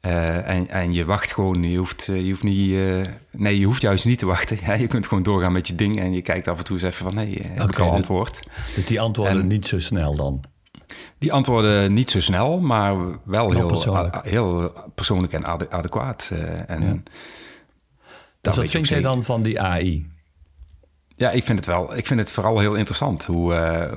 Eh, 0.01 0.49
en, 0.49 0.69
en 0.69 0.93
je 0.93 1.05
wacht 1.05 1.33
gewoon, 1.33 1.63
je 1.71 1.79
hoeft, 1.79 2.09
eh, 2.09 2.25
je 2.25 2.31
hoeft 2.31 2.43
niet... 2.43 2.71
eh, 2.73 3.13
nee, 3.31 3.59
je 3.59 3.67
hoeft 3.67 3.81
juist 3.83 4.05
niet 4.05 4.19
te 4.19 4.27
wachten. 4.27 4.59
Ja, 4.67 4.73
je 4.73 4.87
kunt 4.87 5.07
gewoon 5.07 5.23
doorgaan 5.23 5.53
met 5.53 5.67
je 5.67 5.75
ding 5.75 5.99
en 6.01 6.13
je 6.13 6.23
kijkt 6.23 6.49
af 6.49 6.59
en 6.59 6.65
toe 6.65 6.77
eens 6.77 6.85
even 6.87 7.05
van... 7.05 7.15
nee, 7.15 7.43
heb 7.43 7.71
ik 7.71 7.79
al 7.79 7.87
dat- 7.87 7.95
antwoord? 7.95 8.43
Dus 8.75 8.87
die 8.87 9.01
antwoorden 9.01 9.41
En- 9.41 9.47
niet 9.47 9.67
zo 9.67 9.81
snel 9.81 10.15
dan. 10.15 10.45
Die 11.19 11.33
antwoorden 11.33 11.93
niet 11.93 12.11
zo 12.11 12.21
snel, 12.21 12.61
maar 12.61 12.95
wel 13.25 13.53
heel 13.53 13.67
persoonlijk. 13.67 14.19
heel 14.27 14.73
persoonlijk 14.95 15.33
en 15.33 15.45
ade- 15.45 15.71
adequaat. 15.71 16.33
en 16.67 16.83
Ja. 16.83 17.03
Dus 18.41 18.57
wat 18.57 18.71
vind 18.71 18.89
jij 18.89 19.01
dan 19.01 19.25
van 19.25 19.43
die 19.43 19.61
AI? 19.61 20.07
Ja, 21.09 21.31
ik 21.31 21.45
vind 21.45 21.59
het 21.59 21.67
wel. 21.67 21.97
Ik 21.97 22.07
vind 22.07 22.21
het 22.21 22.33
vooral 22.33 22.59
heel 22.59 22.75
interessant 22.75 23.25
hoe, 23.25 23.55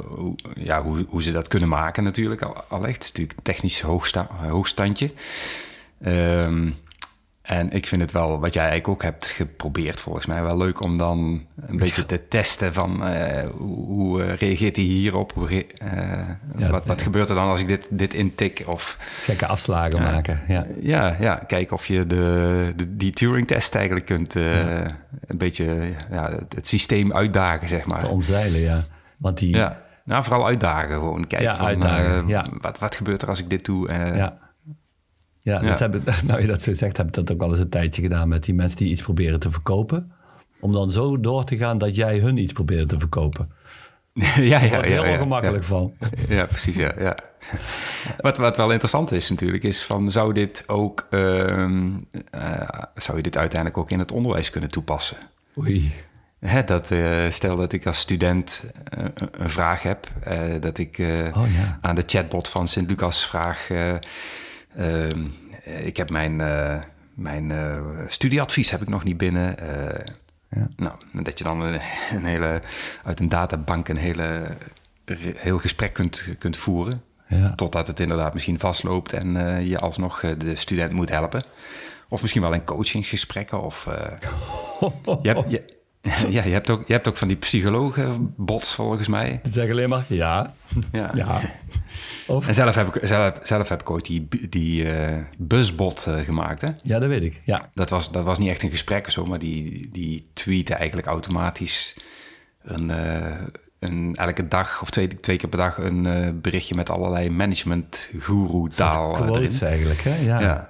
hoe, 0.08 0.36
ja, 0.54 0.82
hoe, 0.82 1.06
hoe 1.10 1.24
ze 1.24 1.32
dat 1.32 1.48
kunnen 1.48 1.70
maken 1.70 2.04
natuurlijk. 2.04 2.42
Al, 2.42 2.64
al 2.68 2.86
echt. 2.86 2.94
Het 2.94 3.04
is 3.04 3.10
natuurlijk 3.12 3.40
technisch 3.44 3.82
hoogsta, 3.82 4.28
hoogstandje. 4.48 5.10
Ehm, 6.02 6.70
en 7.50 7.72
ik 7.72 7.88
vind 7.88 8.02
het 8.02 8.12
wel, 8.12 8.40
wat 8.40 8.54
jij 8.54 8.64
eigenlijk 8.64 8.94
ook 8.94 9.04
hebt 9.04 9.28
geprobeerd, 9.28 10.02
volgens 10.02 10.26
mij 10.26 10.44
wel 10.44 10.58
leuk 10.58 10.84
om 10.84 10.98
dan 10.98 11.46
een 11.56 11.78
beetje 11.78 12.06
te 12.06 12.28
testen 12.28 12.74
van 12.74 13.06
eh, 13.06 13.50
hoe, 13.50 13.86
hoe 13.86 14.24
eh, 14.24 14.36
reageert 14.36 14.76
hij 14.76 14.86
hierop? 14.86 15.32
Hoe 15.34 15.66
eh, 15.68 15.92
Ja, 16.58 16.70
wat, 16.70 16.86
wat 16.86 17.02
gebeurt 17.02 17.30
er 17.30 17.36
dan 17.36 17.48
als 17.48 17.62
ik 17.62 17.68
dit, 17.68 17.88
dit 17.90 18.14
intik? 18.14 18.64
Of 18.66 18.98
Gekke 19.24 19.46
afslagen 19.46 20.02
maken. 20.02 20.42
Ja. 20.48 20.66
ja, 20.82 21.16
ja, 21.20 21.36
kijken 21.36 21.76
of 21.76 21.86
je 21.86 22.08
de, 22.08 22.74
de, 22.76 22.96
die 22.96 23.12
Turing-test 23.12 23.76
eigenlijk 23.76 24.06
kunt 24.06 24.36
een 24.36 25.38
beetje 25.38 25.94
ja, 26.12 26.30
het, 26.32 26.56
het 26.56 26.68
systeem 26.68 27.14
uitdagen, 27.14 27.68
zeg 27.68 27.86
maar. 27.86 28.00
Te 28.00 28.08
omzeilen, 28.08 28.60
ja. 28.60 28.86
Want 29.18 29.38
die, 29.38 29.56
Ja, 29.56 29.82
nou 30.06 30.24
vooral 30.24 30.46
uitdagen 30.46 30.94
gewoon. 30.94 31.28
Kijken 31.28 31.58
van, 31.58 31.66
uitdagen, 31.66 32.58
wat, 32.62 32.80
wat 32.80 32.96
gebeurt 32.96 33.22
er 33.22 33.30
als 33.30 33.40
ik 33.40 33.50
dit 33.50 33.66
doe? 33.66 33.94
Ja. 34.16 34.49
Ja, 35.42 35.62
Ja. 35.62 35.68
Dat 35.70 35.80
heb 35.80 35.96
ik, 35.96 36.22
nou 36.28 36.42
je 36.42 36.48
dat 36.48 36.62
zo 36.64 36.74
zegt, 36.74 36.98
heb 36.98 37.08
ik 37.08 37.14
dat 37.14 37.32
ook 37.32 37.42
al 37.42 37.50
eens 37.50 37.60
een 37.60 37.70
tijdje 37.70 38.02
gedaan 38.02 38.28
met 38.28 38.44
die 38.44 38.54
mensen 38.54 38.78
die 38.78 38.90
iets 38.92 39.02
proberen 39.02 39.40
te 39.40 39.52
verkopen. 39.52 40.12
Om 40.60 40.74
dan 40.74 40.92
zo 40.92 41.20
door 41.20 41.44
te 41.44 41.58
gaan 41.58 41.78
dat 41.78 41.96
jij 41.96 42.20
hun 42.20 42.38
iets 42.38 42.54
probeert 42.54 42.90
te 42.90 43.00
verkopen. 43.00 43.50
ja, 44.14 44.26
ja, 44.36 44.50
Daar 44.60 44.64
ja, 44.64 44.70
wordt 44.70 44.88
heel 44.88 45.06
ja, 45.06 45.12
ongemakkelijk 45.14 45.64
ja. 45.64 45.68
van. 45.70 45.94
Ja, 46.38 46.46
precies, 46.46 46.76
ja. 46.76 46.94
ja. 47.00 47.16
Wat, 48.18 48.38
wat 48.38 48.58
wel 48.58 48.72
interessant 48.72 49.12
is 49.12 49.30
natuurlijk, 49.30 49.64
is 49.64 49.84
van 49.84 50.12
zou 50.12 50.34
dit 50.34 50.64
ook, 50.68 51.08
ehm, 51.10 51.90
eh, 52.32 52.70
zou 52.96 53.18
je 53.18 53.24
dit 53.24 53.38
uiteindelijk 53.38 53.80
ook 53.80 53.92
in 53.92 54.00
het 54.00 54.12
onderwijs 54.12 54.50
kunnen 54.50 54.70
toepassen? 54.70 55.18
Oei. 55.58 55.92
Hè, 56.40 56.64
dat, 56.64 56.92
eh, 56.92 57.30
stel 57.30 57.56
dat 57.56 57.74
ik 57.74 57.86
als 57.86 58.00
student 58.00 58.64
eh, 58.84 59.06
een- 59.14 59.50
vraag 59.50 59.84
heb, 59.84 60.08
eh, 60.24 60.40
dat 60.60 60.78
ik 60.78 60.96
Oh 61.36 61.46
ja. 61.58 61.78
aan 61.82 61.96
de 61.96 62.04
chatbot 62.06 62.48
van 62.50 62.68
Sint-Lucas 62.68 63.28
vraag... 63.28 63.68
eh, 64.80 65.10
ehm, 65.10 65.26
ik 65.64 65.98
heb 65.98 66.10
mijn, 66.10 66.42
eh, 66.42 66.80
mijn 67.14 67.52
eh, 67.52 67.82
studieadvies 68.08 68.70
heb 68.70 68.82
ik 68.82 68.90
nog 68.90 69.04
niet 69.04 69.18
binnen. 69.18 69.58
eh, 69.60 70.06
Ja. 70.52 70.68
Nou, 70.76 70.96
dat 71.24 71.38
je 71.38 71.44
dan 71.44 71.62
een, 71.62 71.82
een 72.14 72.24
hele, 72.26 72.62
uit 73.04 73.20
een 73.20 73.30
databank 73.30 73.88
een 73.88 73.98
hele, 73.98 74.58
heel 75.36 75.58
gesprek 75.58 75.94
kunt, 75.94 76.24
kunt 76.40 76.58
voeren. 76.58 77.04
Ja. 77.28 77.56
Totdat 77.56 77.88
het 77.88 78.00
inderdaad 78.00 78.34
misschien 78.34 78.60
vastloopt 78.60 79.14
en 79.14 79.34
je 79.68 79.80
alsnog 79.80 80.20
de 80.38 80.56
student 80.56 80.92
moet 80.92 81.10
helpen. 81.10 81.44
Of 82.10 82.22
misschien 82.22 82.42
wel 82.42 82.54
in 82.54 82.64
coachingsgesprekken. 82.64 83.62
Of, 83.62 83.88
eh, 83.88 84.20
je, 85.22 85.28
hebt, 85.30 85.50
je, 85.50 85.64
ja, 86.30 86.44
je, 86.44 86.52
hebt 86.52 86.70
ook, 86.70 86.88
je 86.88 86.94
hebt 86.94 87.08
ook 87.08 87.18
van 87.18 87.28
die 87.28 87.38
psychologenbots 87.38 88.76
volgens 88.76 89.08
mij. 89.08 89.42
Zeg 89.52 89.70
alleen 89.70 89.90
maar 89.90 90.06
ja. 90.08 90.54
Ja. 90.92 91.12
Ja. 91.16 91.40
Of, 92.28 92.48
En 92.48 92.54
zelf 92.54 92.76
heb 92.76 92.96
ik, 92.96 93.08
zelf, 93.08 93.40
zelf 93.42 93.70
heb 93.70 93.82
ik 93.82 93.90
ooit 93.90 94.06
die, 94.06 94.28
die 94.50 94.92
eh, 94.92 95.24
busbot 95.38 96.08
eh, 96.08 96.18
gemaakt. 96.18 96.62
Hè? 96.62 96.70
ja, 96.84 97.00
dat 97.00 97.10
weet 97.10 97.24
ik. 97.24 97.42
Ja. 97.46 97.66
Dat, 97.74 97.90
was, 97.90 98.12
dat 98.12 98.24
was 98.24 98.38
niet 98.38 98.50
echt 98.50 98.64
een 98.64 98.70
gesprek 98.70 99.10
zo, 99.10 99.26
maar 99.26 99.40
die, 99.40 99.90
die 99.92 100.30
tweeten 100.34 100.78
eigenlijk 100.78 101.08
automatisch 101.08 101.98
een, 102.62 102.92
eh, 102.92 103.42
een, 103.80 104.16
elke 104.16 104.48
dag 104.48 104.82
of 104.82 104.90
twee, 104.90 105.08
twee 105.08 105.38
keer 105.38 105.50
per 105.50 105.60
dag 105.60 105.78
een 105.78 106.40
berichtje 106.42 106.76
met 106.76 106.90
allerlei 106.90 107.30
management 107.30 108.10
guru 108.18 108.70
taal 108.70 109.16
erin. 109.16 109.32
Quotes 109.32 109.62
eigenlijk, 109.62 110.02
hè? 110.02 110.16
Ja. 110.16 110.42
Ja. 110.42 110.70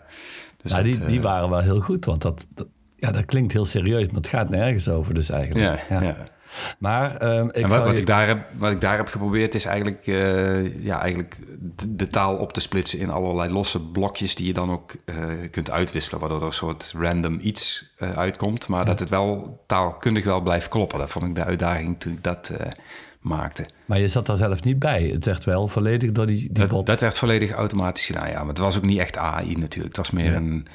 Dus 0.61 0.71
nou, 0.71 0.83
dat, 0.83 0.93
die, 0.93 1.05
die 1.05 1.21
waren 1.21 1.49
wel 1.49 1.61
heel 1.61 1.79
goed, 1.79 2.05
want 2.05 2.21
dat, 2.21 2.45
dat, 2.53 2.67
ja, 2.99 3.11
dat 3.11 3.25
klinkt 3.25 3.53
heel 3.53 3.65
serieus, 3.65 4.05
maar 4.05 4.15
het 4.21 4.27
gaat 4.27 4.49
nergens 4.49 4.89
over 4.89 5.13
dus 5.13 5.29
eigenlijk. 5.29 5.79
ja, 5.89 6.01
ja. 6.01 6.15
Maar 6.79 7.15
ehm, 7.17 7.47
ik 7.51 7.67
wat, 7.67 7.77
wat, 7.83 7.91
je- 7.91 7.97
ik 7.99 8.05
daar 8.05 8.27
heb, 8.27 8.47
wat 8.57 8.71
ik 8.71 8.81
daar 8.81 8.97
heb 8.97 9.07
geprobeerd 9.07 9.55
is 9.55 9.65
eigenlijk, 9.65 10.07
eh, 10.07 10.83
ja, 10.85 11.01
eigenlijk 11.01 11.35
de, 11.89 12.07
taal 12.07 12.35
op 12.35 12.53
te 12.53 12.59
splitsen 12.59 12.99
in 12.99 13.09
allerlei 13.09 13.51
losse 13.51 13.81
blokjes 13.81 14.35
die 14.35 14.45
je 14.47 14.53
dan 14.53 14.71
ook 14.71 14.95
eh, 15.05 15.15
kunt 15.51 15.71
uitwisselen, 15.71 16.19
waardoor 16.19 16.39
er 16.39 16.45
een 16.45 16.51
soort 16.51 16.93
random 16.97 17.39
iets 17.41 17.93
eh, 17.97 18.11
uitkomt, 18.17 18.67
maar 18.67 18.85
dat 18.85 18.99
het 18.99 19.09
wel 19.09 19.63
taalkundig 19.67 20.23
wel 20.23 20.41
blijft 20.41 20.67
kloppen. 20.69 20.99
Dat 20.99 21.09
vond 21.09 21.25
ik 21.25 21.35
de 21.35 21.43
uitdaging 21.45 21.99
toen 21.99 22.13
ik 22.13 22.23
dat 22.23 22.53
maakte. 23.19 23.65
Maar 23.85 23.99
je 23.99 24.07
zat 24.07 24.25
daar 24.25 24.37
zelf 24.37 24.63
niet 24.63 24.79
bij. 24.79 25.03
Het 25.03 25.25
werd 25.25 25.43
wel 25.43 25.67
volledig 25.67 26.11
door 26.11 26.25
die, 26.27 26.37
die 26.37 26.51
Dat, 26.51 26.69
bot. 26.69 26.85
dat 26.85 26.99
werd 26.99 27.17
volledig 27.17 27.51
automatisch 27.51 28.05
gedaan, 28.05 28.29
ja. 28.29 28.39
Maar 28.39 28.47
het 28.47 28.57
was 28.57 28.77
ook 28.77 28.85
niet 28.85 28.99
echt 28.99 29.17
AI 29.17 29.55
natuurlijk. 29.55 29.87
Het 29.87 29.97
was 29.97 30.11
meer 30.11 30.35
een... 30.35 30.65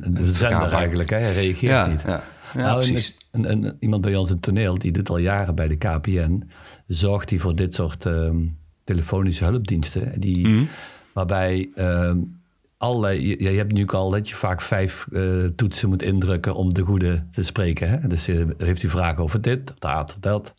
een 0.00 0.26
zender 0.26 0.72
eigenlijk, 0.72 1.10
hè? 1.10 1.16
Hij 1.16 1.32
reageert 1.32 1.60
Ja, 1.72 1.86
niet. 1.86 2.02
ja. 2.06 2.24
Ja, 2.54 2.60
Nou, 2.60 2.76
precies. 2.78 3.16
Een, 3.30 3.50
een- 3.50 3.76
iemand 3.80 4.02
bij 4.02 4.16
ons 4.16 4.28
in 4.28 4.34
het 4.34 4.44
toneel, 4.44 4.78
die 4.78 4.92
dit 4.92 5.08
al 5.08 5.18
jaren 5.18 5.54
bij 5.54 5.68
de 5.68 5.76
KPN, 5.76 6.50
zorgt 6.86 7.28
die 7.28 7.40
voor 7.40 7.54
dit 7.56 7.74
soort 7.74 8.06
ehm, 8.06 8.36
telefonische 8.84 9.44
hulpdiensten. 9.44 10.20
Die, 10.20 10.48
Mhm. 10.48 10.64
Waarbij 11.12 11.70
ehm, 11.74 12.18
allerlei, 12.78 13.28
je, 13.28 13.42
je 13.52 13.56
hebt 13.58 13.72
nu 13.72 13.82
ook 13.82 13.94
al 13.94 14.10
dat 14.10 14.28
je 14.28 14.34
vaak 14.34 14.62
vijf 14.62 15.06
eh, 15.12 15.44
toetsen 15.56 15.88
moet 15.88 16.02
indrukken 16.02 16.54
om 16.54 16.74
de 16.74 16.82
goede 16.82 17.26
te 17.30 17.42
spreken. 17.42 17.88
Hè? 17.88 18.06
Dus 18.08 18.28
eh, 18.28 18.44
heeft 18.58 18.82
u 18.82 18.88
vragen 18.88 19.22
over 19.22 19.40
dit, 19.40 19.70
of 19.70 19.78
dat, 19.78 20.12
of 20.12 20.16
dat. 20.20 20.54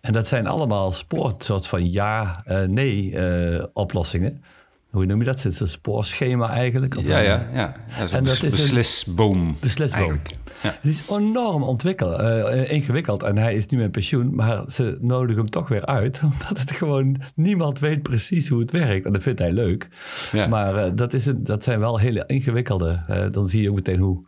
En 0.00 0.12
dat 0.12 0.26
zijn 0.26 0.46
allemaal 0.46 0.92
spoort, 0.92 1.44
soort 1.44 1.66
van 1.66 1.92
ja, 1.92 2.42
eh, 2.44 2.62
nee 2.62 3.16
eh, 3.18 3.64
oplossingen. 3.72 4.42
Hoe 4.90 5.06
noem 5.06 5.18
je 5.18 5.24
dat? 5.24 5.42
Het 5.42 5.52
is 5.52 5.60
een 5.60 5.68
spoorschema 5.68 6.50
eigenlijk. 6.50 7.00
Ja, 7.00 7.18
ja, 7.18 7.46
ja. 7.52 7.72
ja 7.96 8.06
zo'n 8.06 8.18
En 8.18 8.24
dat 8.24 8.40
bes- 8.40 8.42
is 8.42 8.42
een- 8.42 8.50
beslisboom. 8.74 9.56
Beslisboom. 9.60 10.00
eigenlijk. 10.00 10.34
Ja. 10.62 10.76
Het 10.80 10.90
is 10.90 11.02
enorm 11.08 11.62
ontwikkeld, 11.62 12.20
eh, 12.20 12.70
ingewikkeld. 12.70 13.22
En 13.22 13.38
hij 13.38 13.54
is 13.54 13.66
nu 13.66 13.78
met 13.78 13.90
pensioen, 13.90 14.34
maar 14.34 14.70
ze 14.70 14.98
nodigen 15.00 15.36
hem 15.36 15.50
toch 15.50 15.68
weer 15.68 15.86
uit. 15.86 16.20
Omdat 16.32 16.58
het 16.58 16.70
gewoon, 16.70 17.20
niemand 17.34 17.78
weet 17.78 18.02
precies 18.02 18.48
hoe 18.48 18.60
het 18.60 18.70
werkt. 18.70 19.06
En 19.06 19.12
dat 19.12 19.22
vindt 19.22 19.38
hij 19.38 19.52
leuk. 19.52 19.88
Ja. 20.32 20.46
Maar 20.46 20.76
eh, 20.76 20.90
dat, 20.94 21.12
is 21.12 21.28
dat 21.36 21.64
zijn 21.64 21.78
wel 21.78 21.98
hele 21.98 22.24
ingewikkelde. 22.26 23.02
eh, 23.06 23.26
dan 23.30 23.48
zie 23.48 23.62
je 23.62 23.68
ook 23.68 23.74
meteen 23.74 23.98
hoe, 23.98 24.26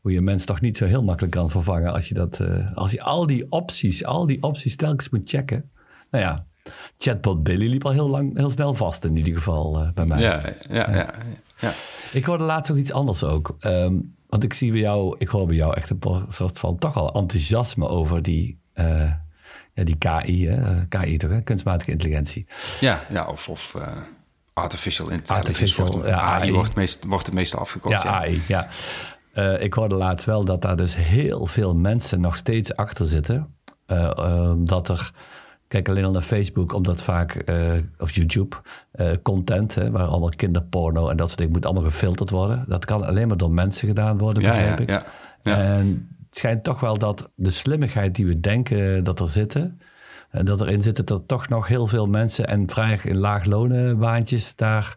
hoe 0.00 0.12
je 0.12 0.20
mens 0.20 0.44
toch 0.44 0.60
niet 0.60 0.76
zo 0.76 0.84
heel 0.84 1.02
makkelijk 1.02 1.32
kan 1.34 1.50
vervangen. 1.50 1.92
Als 1.92 2.08
je, 2.08 2.14
dat, 2.14 2.40
als 2.74 2.90
je 2.90 3.02
al 3.02 3.26
die 3.26 3.46
opties, 3.50 4.04
al 4.04 4.26
die 4.26 4.42
opties 4.42 4.76
telkens 4.76 5.08
moet 5.08 5.28
checken. 5.30 5.70
Nou 6.10 6.24
ja, 6.24 6.46
chatbot 6.98 7.42
Billy 7.42 7.68
liep 7.68 7.84
al 7.84 7.92
heel, 7.92 8.08
lang, 8.08 8.36
heel 8.36 8.50
snel 8.50 8.74
vast 8.74 9.04
in 9.04 9.16
ieder 9.16 9.34
geval 9.34 9.90
bij 9.94 10.06
mij. 10.06 10.20
Ja, 10.20 10.52
ja, 10.68 10.94
ja, 10.94 11.14
ja. 11.58 11.72
Ik 12.12 12.24
hoorde 12.24 12.44
laatst 12.44 12.70
ook 12.72 12.78
iets 12.78 12.92
anders 12.92 13.24
ook. 13.24 13.56
Ehm, 13.58 13.94
want 14.30 14.44
ik 14.44 14.52
zie 14.52 14.70
bij 14.70 14.80
jou, 14.80 15.14
ik 15.18 15.28
hoor 15.28 15.46
bij 15.46 15.56
jou 15.56 15.76
echt 15.76 15.90
een 15.90 16.24
soort 16.28 16.58
van 16.58 16.78
toch 16.78 16.96
al 16.96 17.12
enthousiasme 17.12 17.88
over 17.88 18.22
die, 18.22 18.60
eh, 18.72 19.12
ja, 19.74 19.84
die 19.84 19.98
KI, 19.98 20.48
hè? 20.48 20.56
Eh, 20.56 20.76
KI 20.88 21.16
toch, 21.16 21.30
hè? 21.30 21.40
kunstmatige 21.40 21.90
intelligentie. 21.90 22.46
Ja, 22.80 23.04
ja 23.08 23.26
of, 23.26 23.48
of 23.48 23.74
eh, 23.74 23.86
artificial 24.52 25.08
intelligence. 25.08 25.48
Artificial, 25.48 25.86
wordt, 25.86 26.08
ja, 26.08 26.20
AI, 26.20 26.42
AI. 26.42 26.52
wordt, 26.52 26.74
meest, 26.74 27.04
wordt 27.04 27.26
het 27.26 27.34
meestal 27.34 27.60
afgekort. 27.60 28.02
Ja, 28.02 28.10
AI, 28.10 28.42
ja. 28.46 28.68
Ik 29.58 29.74
hoorde 29.74 29.94
laatst 29.94 30.26
wel 30.26 30.44
dat 30.44 30.62
daar 30.62 30.76
dus 30.76 30.96
heel 30.96 31.46
veel 31.46 31.74
mensen 31.74 32.20
nog 32.20 32.36
steeds 32.36 32.76
achter 32.76 33.06
zitten. 33.06 33.54
Dat 34.56 34.88
er, 34.88 35.12
kijk 35.70 35.88
alleen 35.88 36.04
al 36.04 36.10
naar 36.10 36.22
Facebook, 36.22 36.72
omdat 36.72 37.02
vaak, 37.02 37.34
eh, 37.34 37.72
of 37.98 38.10
YouTube, 38.10 38.56
eh, 38.90 39.12
content, 39.22 39.74
hè, 39.74 39.90
waar 39.90 40.06
allemaal 40.06 40.28
kinderporno 40.28 41.08
en 41.08 41.16
dat 41.16 41.26
soort 41.26 41.38
dingen, 41.38 41.52
moet 41.52 41.64
allemaal 41.64 41.90
gefilterd 41.90 42.30
worden. 42.30 42.64
Dat 42.68 42.84
kan 42.84 43.06
alleen 43.06 43.28
maar 43.28 43.36
door 43.36 43.50
mensen 43.50 43.88
gedaan 43.88 44.18
worden, 44.18 44.42
Ja, 44.42 44.50
begrijp 44.50 44.78
ja, 44.78 44.82
ik. 44.82 44.88
ja, 44.88 45.02
ja. 45.42 45.56
En 45.56 45.86
het 46.28 46.38
schijnt 46.38 46.64
toch 46.64 46.80
wel 46.80 46.98
dat 46.98 47.30
de 47.34 47.50
slimmigheid 47.50 48.14
die 48.14 48.26
we 48.26 48.40
denken 48.40 49.04
dat 49.04 49.20
er 49.20 49.28
zitten, 49.28 49.80
en 50.30 50.44
dat 50.44 50.60
erin 50.60 50.82
zitten 50.82 51.04
dat 51.06 51.28
toch 51.28 51.48
nog 51.48 51.68
heel 51.68 51.86
veel 51.86 52.06
mensen 52.06 52.46
en 52.46 52.68
vrij 52.68 53.00
in 53.02 53.18
laaglonenbaantjes 53.18 54.56
daar 54.56 54.96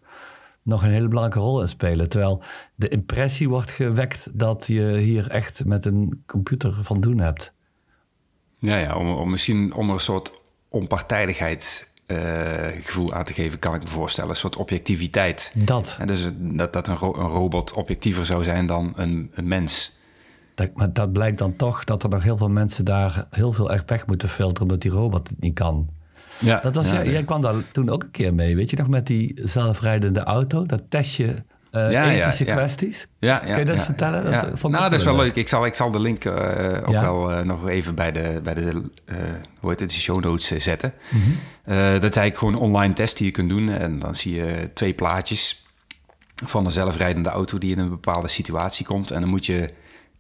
nog 0.63 0.83
een 0.83 0.91
hele 0.91 1.07
belangrijke 1.07 1.39
rol 1.39 1.61
in 1.61 1.67
spelen. 1.67 2.09
Terwijl 2.09 2.43
de 2.75 2.87
impressie 2.89 3.49
wordt 3.49 3.71
gewekt 3.71 4.27
dat 4.33 4.67
je 4.67 4.97
hier 4.97 5.29
echt 5.29 5.65
met 5.65 5.85
een 5.85 6.23
computer 6.25 6.73
van 6.83 7.01
doen 7.01 7.17
hebt. 7.19 7.53
Ja, 8.57 8.77
ja 8.77 8.95
om, 8.95 9.11
om 9.11 9.29
misschien 9.29 9.73
om 9.73 9.87
er 9.87 9.93
een 9.93 9.99
soort 9.99 10.41
onpartijdigheidsgevoel 10.73 11.91
gevoel 12.83 13.13
aan 13.13 13.23
te 13.23 13.33
geven, 13.33 13.59
kan 13.59 13.75
ik 13.75 13.83
me 13.83 13.87
voorstellen. 13.89 14.29
Een 14.29 14.35
soort 14.35 14.55
objectiviteit. 14.55 15.51
Dat. 15.55 15.97
En 15.99 16.07
dus 16.07 16.29
dat, 16.37 16.73
dat 16.73 16.87
een, 16.87 16.95
ro- 16.95 17.15
een 17.15 17.27
robot 17.27 17.73
objectiever 17.73 18.25
zou 18.25 18.43
zijn 18.43 18.65
dan 18.65 18.93
een, 18.95 19.29
een 19.33 19.47
mens. 19.47 19.97
dat. 20.55 20.69
Maar 20.73 20.93
dat 20.93 21.11
blijkt 21.13 21.37
dan 21.37 21.55
toch 21.55 21.83
dat 21.83 22.03
er 22.03 22.09
nog 22.09 22.23
heel 22.23 22.37
veel 22.37 22.49
mensen 22.49 22.85
daar 22.85 23.27
heel 23.29 23.53
veel 23.53 23.71
echt 23.71 23.89
weg 23.89 24.07
moeten 24.07 24.29
filteren 24.29 24.61
omdat 24.61 24.81
die 24.81 24.91
robot 24.91 25.27
het 25.27 25.39
niet 25.39 25.53
kan. 25.53 25.89
Ja, 26.39 26.59
Dat 26.59 26.75
was, 26.75 26.89
ja, 26.89 26.93
jij, 26.93 27.09
jij 27.11 27.23
kwam 27.23 27.41
daar 27.41 27.55
toen 27.71 27.89
ook 27.89 28.03
een 28.03 28.11
keer 28.11 28.33
mee, 28.33 28.55
weet 28.55 28.69
je 28.69 28.75
nog, 28.77 28.87
met 28.87 29.07
die 29.07 29.39
zelfrijdende 29.43 30.19
auto. 30.23 30.65
Dat 30.65 30.81
testje 30.89 31.43
uh, 31.75 31.91
Ja, 31.91 32.09
ethische 32.11 32.45
ja. 32.45 32.55
kwesties. 32.55 33.07
Ja, 33.19 33.37
Kun 33.37 33.57
je 33.57 33.65
dat 33.65 33.79
vertellen? 33.79 34.31
Dat 34.31 34.39
vond 34.41 34.63
ik 34.63 34.69
nou, 34.79 34.89
dat 34.89 34.99
is 34.99 35.05
wel 35.05 35.15
leuk. 35.15 35.35
Ik 35.35 35.47
zal, 35.47 35.65
ik 35.65 35.73
zal 35.73 35.91
de 35.91 35.99
link 35.99 36.25
eh, 36.25 36.77
ook 36.85 37.01
wel 37.01 37.31
eh, 37.31 37.43
nog 37.43 37.67
even 37.67 37.95
bij 37.95 38.11
de, 38.11 38.39
bij 38.43 38.53
de 38.53 38.83
eh, 39.05 39.17
hoe 39.59 39.69
heet 39.69 39.79
het, 39.79 39.89
de 39.89 39.95
show 39.95 40.23
notes 40.23 40.51
eh, 40.51 40.59
zetten. 40.59 40.93
Mhm. 41.09 41.21
Eh, 41.63 41.77
dat 41.77 42.09
is 42.09 42.15
eigenlijk 42.15 42.37
gewoon 42.37 42.53
een 42.53 42.59
online 42.59 42.93
test 42.93 43.17
die 43.17 43.25
je 43.25 43.31
kunt 43.31 43.49
doen. 43.49 43.69
En 43.69 43.99
dan 43.99 44.15
zie 44.15 44.35
je 44.35 44.69
twee 44.73 44.93
plaatjes 44.93 45.65
van 46.35 46.65
een 46.65 46.71
zelfrijdende 46.71 47.29
auto 47.29 47.57
die 47.57 47.71
in 47.71 47.79
een 47.79 47.89
bepaalde 47.89 48.27
situatie 48.27 48.85
komt. 48.85 49.11
En 49.11 49.19
dan 49.21 49.29
moet 49.29 49.45
je 49.45 49.69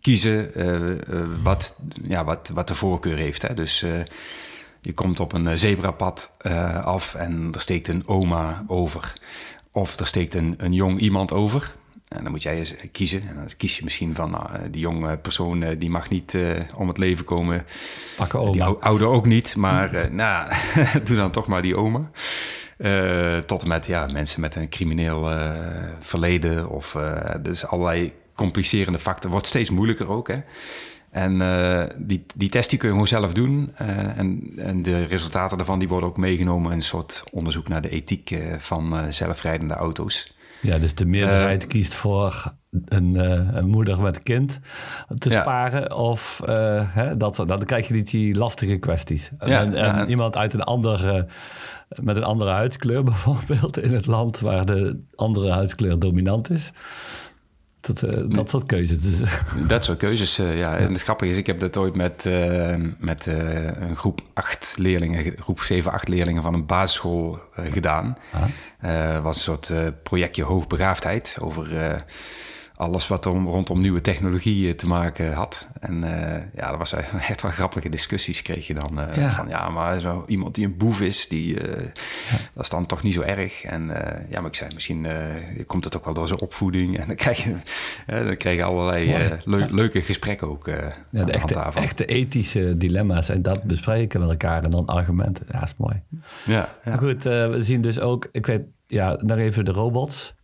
kiezen 0.01 0.53
eh, 0.53 0.91
eh, 0.91 1.27
wat, 1.43 1.79
ja, 2.03 2.23
wat, 2.23 2.51
wat 2.53 2.67
de 2.67 2.75
voorkeur 2.75 3.17
heeft. 3.17 3.41
Hè. 3.41 3.53
Dus 3.53 3.83
eh, 3.83 3.89
je 4.81 4.93
komt 4.93 5.19
op 5.19 5.33
een 5.33 5.47
eh, 5.47 5.55
zebrapad 5.57 6.31
eh, 6.37 6.85
af 6.85 7.15
en 7.15 7.49
er 7.51 7.61
steekt 7.61 7.87
een 7.87 8.07
oma 8.07 8.63
over. 8.67 9.13
Of 9.75 9.99
er 9.99 10.07
steekt 10.07 10.35
een, 10.35 10.53
een 10.57 10.73
jong 10.73 10.99
iemand 10.99 11.31
over. 11.31 11.73
En 12.15 12.23
dan 12.23 12.31
moet 12.31 12.43
jij 12.43 12.57
eens 12.57 12.75
kiezen. 12.91 13.27
En 13.27 13.35
dan 13.35 13.49
kies 13.57 13.77
je 13.77 13.83
misschien 13.83 14.15
van 14.15 14.29
nou, 14.29 14.53
eh, 14.53 14.61
die 14.71 14.81
jonge 14.81 15.17
persoon 15.17 15.63
eh, 15.63 15.79
die 15.79 15.89
mag 15.89 16.09
niet 16.09 16.35
eh, 16.35 16.59
om 16.75 16.87
het 16.87 16.97
leven 16.97 17.25
komen. 17.25 17.65
Pakken 18.17 18.51
Die 18.51 18.63
oma. 18.63 18.77
oude 18.79 19.05
ook 19.05 19.25
niet, 19.25 19.55
maar 19.55 20.07
nou, 20.11 20.51
doe 21.03 21.15
dan 21.15 21.31
toch 21.31 21.47
maar 21.47 21.61
die 21.61 21.75
oma. 21.75 22.09
Tot 23.45 23.61
en 23.61 23.67
met 23.67 23.87
ja, 23.87 24.05
mensen 24.05 24.41
met 24.41 24.55
een 24.55 24.69
crimineel 24.69 25.29
verleden 25.99 26.69
of 26.69 26.97
dus 27.41 27.65
allerlei 27.65 28.13
complicerende 28.35 28.99
factoren. 28.99 29.31
Wordt 29.31 29.47
steeds 29.47 29.69
moeilijker 29.69 30.09
ook. 30.09 30.27
Hè? 30.27 30.37
En 31.13 31.41
eh, 31.41 31.85
die, 31.97 32.25
die 32.35 32.49
test 32.49 32.69
die 32.69 32.79
kun 32.79 32.87
je 32.87 32.93
gewoon 32.93 33.07
zelf 33.09 33.33
doen. 33.33 33.71
eh, 33.75 34.17
en, 34.17 34.53
en 34.55 34.81
de 34.83 35.03
resultaten 35.03 35.57
daarvan 35.57 35.79
die 35.79 35.87
worden 35.87 36.09
ook 36.09 36.17
meegenomen 36.17 36.71
in 36.71 36.77
een 36.77 36.83
soort 36.83 37.23
onderzoek 37.31 37.67
naar 37.67 37.81
de 37.81 37.89
ethiek 37.89 38.31
eh, 38.31 38.39
van 38.57 39.13
zelfrijdende 39.13 39.73
auto's. 39.73 40.35
Ja, 40.61 40.77
dus 40.79 40.95
de 40.95 41.05
meerderheid 41.05 41.67
kiest 41.67 41.93
voor 41.93 42.53
een, 42.85 43.15
een 43.57 43.67
moeder 43.69 44.01
met 44.01 44.23
kind 44.23 44.59
te 45.17 45.29
Ja. 45.29 45.41
sparen. 45.41 45.95
Of 45.95 46.41
hè, 46.93 47.17
dat, 47.17 47.35
soort- 47.35 47.47
dan 47.47 47.63
krijg 47.65 47.87
je 47.87 47.93
niet 47.93 48.11
die 48.11 48.35
lastige 48.35 48.77
kwesties. 48.77 49.31
Ja, 49.39 49.61
en, 49.61 49.73
en- 49.73 50.09
iemand 50.09 50.37
uit 50.37 50.53
een 50.53 50.63
andere, 50.63 51.27
met 51.89 52.17
een 52.17 52.23
andere 52.23 52.51
huidskleur 52.51 53.03
bijvoorbeeld 53.13 53.77
in 53.77 53.93
het 53.93 54.05
land 54.05 54.39
waar 54.39 54.65
de 54.65 55.03
andere 55.15 55.51
huidskleur 55.51 55.99
dominant 55.99 56.49
is. 56.49 56.71
Dat, 57.87 58.01
eh, 58.01 58.23
dat 58.27 58.49
soort 58.49 58.65
keuzes. 58.65 59.01
Dus, 59.01 59.29
Dat 59.67 59.83
soort 59.83 59.97
keuzes, 59.97 60.37
eh, 60.39 60.57
ja. 60.57 60.77
En 60.77 60.91
het 60.91 61.01
grappige 61.03 61.31
is, 61.31 61.37
ik 61.37 61.47
heb 61.47 61.59
dat 61.59 61.77
ooit 61.77 61.95
met, 61.95 62.25
eh, 62.25 62.75
met 62.97 63.25
een 63.25 63.95
groep 63.95 64.21
acht 64.33 64.75
leerlingen, 64.77 65.33
groep 65.37 65.59
7, 65.59 65.91
8 65.91 66.07
leerlingen 66.07 66.41
van 66.41 66.53
een 66.53 66.65
basisschool 66.65 67.39
gedaan. 67.51 68.17
Ah. 68.31 68.43
Eh, 68.79 69.23
was 69.23 69.35
een 69.35 69.41
soort 69.41 69.73
projectje 70.03 70.43
hoogbegaafdheid 70.43 71.37
over 71.39 71.67
alles 72.75 73.07
wat 73.07 73.25
om, 73.25 73.47
rondom 73.47 73.81
nieuwe 73.81 74.01
technologie 74.01 74.67
eh, 74.67 74.73
te 74.73 74.87
maken 74.87 75.33
had. 75.33 75.67
En 75.79 76.03
eh, 76.03 76.43
ja, 76.55 76.69
dat 76.69 76.77
was 76.77 76.93
echt 77.29 77.41
wel 77.41 77.51
grappige 77.51 77.89
discussies 77.89 78.41
kreeg 78.41 78.67
je 78.67 78.73
dan. 78.73 78.99
eh, 78.99 79.15
Ja. 79.15 79.29
Van 79.31 79.47
ja, 79.47 79.69
maar 79.69 79.99
zo 79.99 80.23
iemand 80.27 80.55
die 80.55 80.65
een 80.65 80.77
boef 80.77 81.01
is, 81.01 81.27
die, 81.27 81.59
eh, 81.59 81.85
dat 82.53 82.63
is 82.63 82.69
dan 82.69 82.85
toch 82.85 83.03
niet 83.03 83.13
zo 83.13 83.21
erg. 83.21 83.63
En 83.63 83.85
ja, 84.29 84.39
maar 84.39 84.49
ik 84.49 84.55
zei, 84.55 84.73
misschien 84.73 85.07
komt 85.65 85.83
het 85.83 85.97
ook 85.97 86.05
wel 86.05 86.13
door 86.13 86.27
zijn 86.27 86.39
opvoeding. 86.41 86.97
En 87.03 87.07
dan 87.07 87.15
krijg 87.15 87.43
je, 87.43 87.55
dan 88.05 88.37
krijg 88.37 88.55
je 88.57 88.63
allerlei 88.63 89.29
leu- 89.43 89.67
leuke 89.71 90.01
gesprekken 90.01 90.49
ook 90.49 90.67
ja, 91.11 91.23
de 91.25 91.31
echte, 91.31 91.59
echte 91.73 92.05
ethische 92.05 92.77
dilemma's. 92.77 93.29
En 93.29 93.41
dat 93.41 93.63
bespreken 93.63 94.19
met 94.19 94.29
elkaar 94.29 94.63
en 94.63 94.71
dan 94.71 94.85
argumenten. 94.85 95.45
Ja, 95.51 95.63
is 95.63 95.73
mooi. 95.77 96.01
Ja. 96.45 96.75
Maar 96.85 96.97
goed, 96.97 97.23
we 97.23 97.57
zien 97.59 97.81
dus 97.81 97.99
ook, 97.99 98.27
ik 98.31 98.45
weet, 98.45 98.61
ja, 98.87 99.17
nog 99.21 99.37
even 99.37 99.65
de 99.65 99.71
robots. 99.71 100.35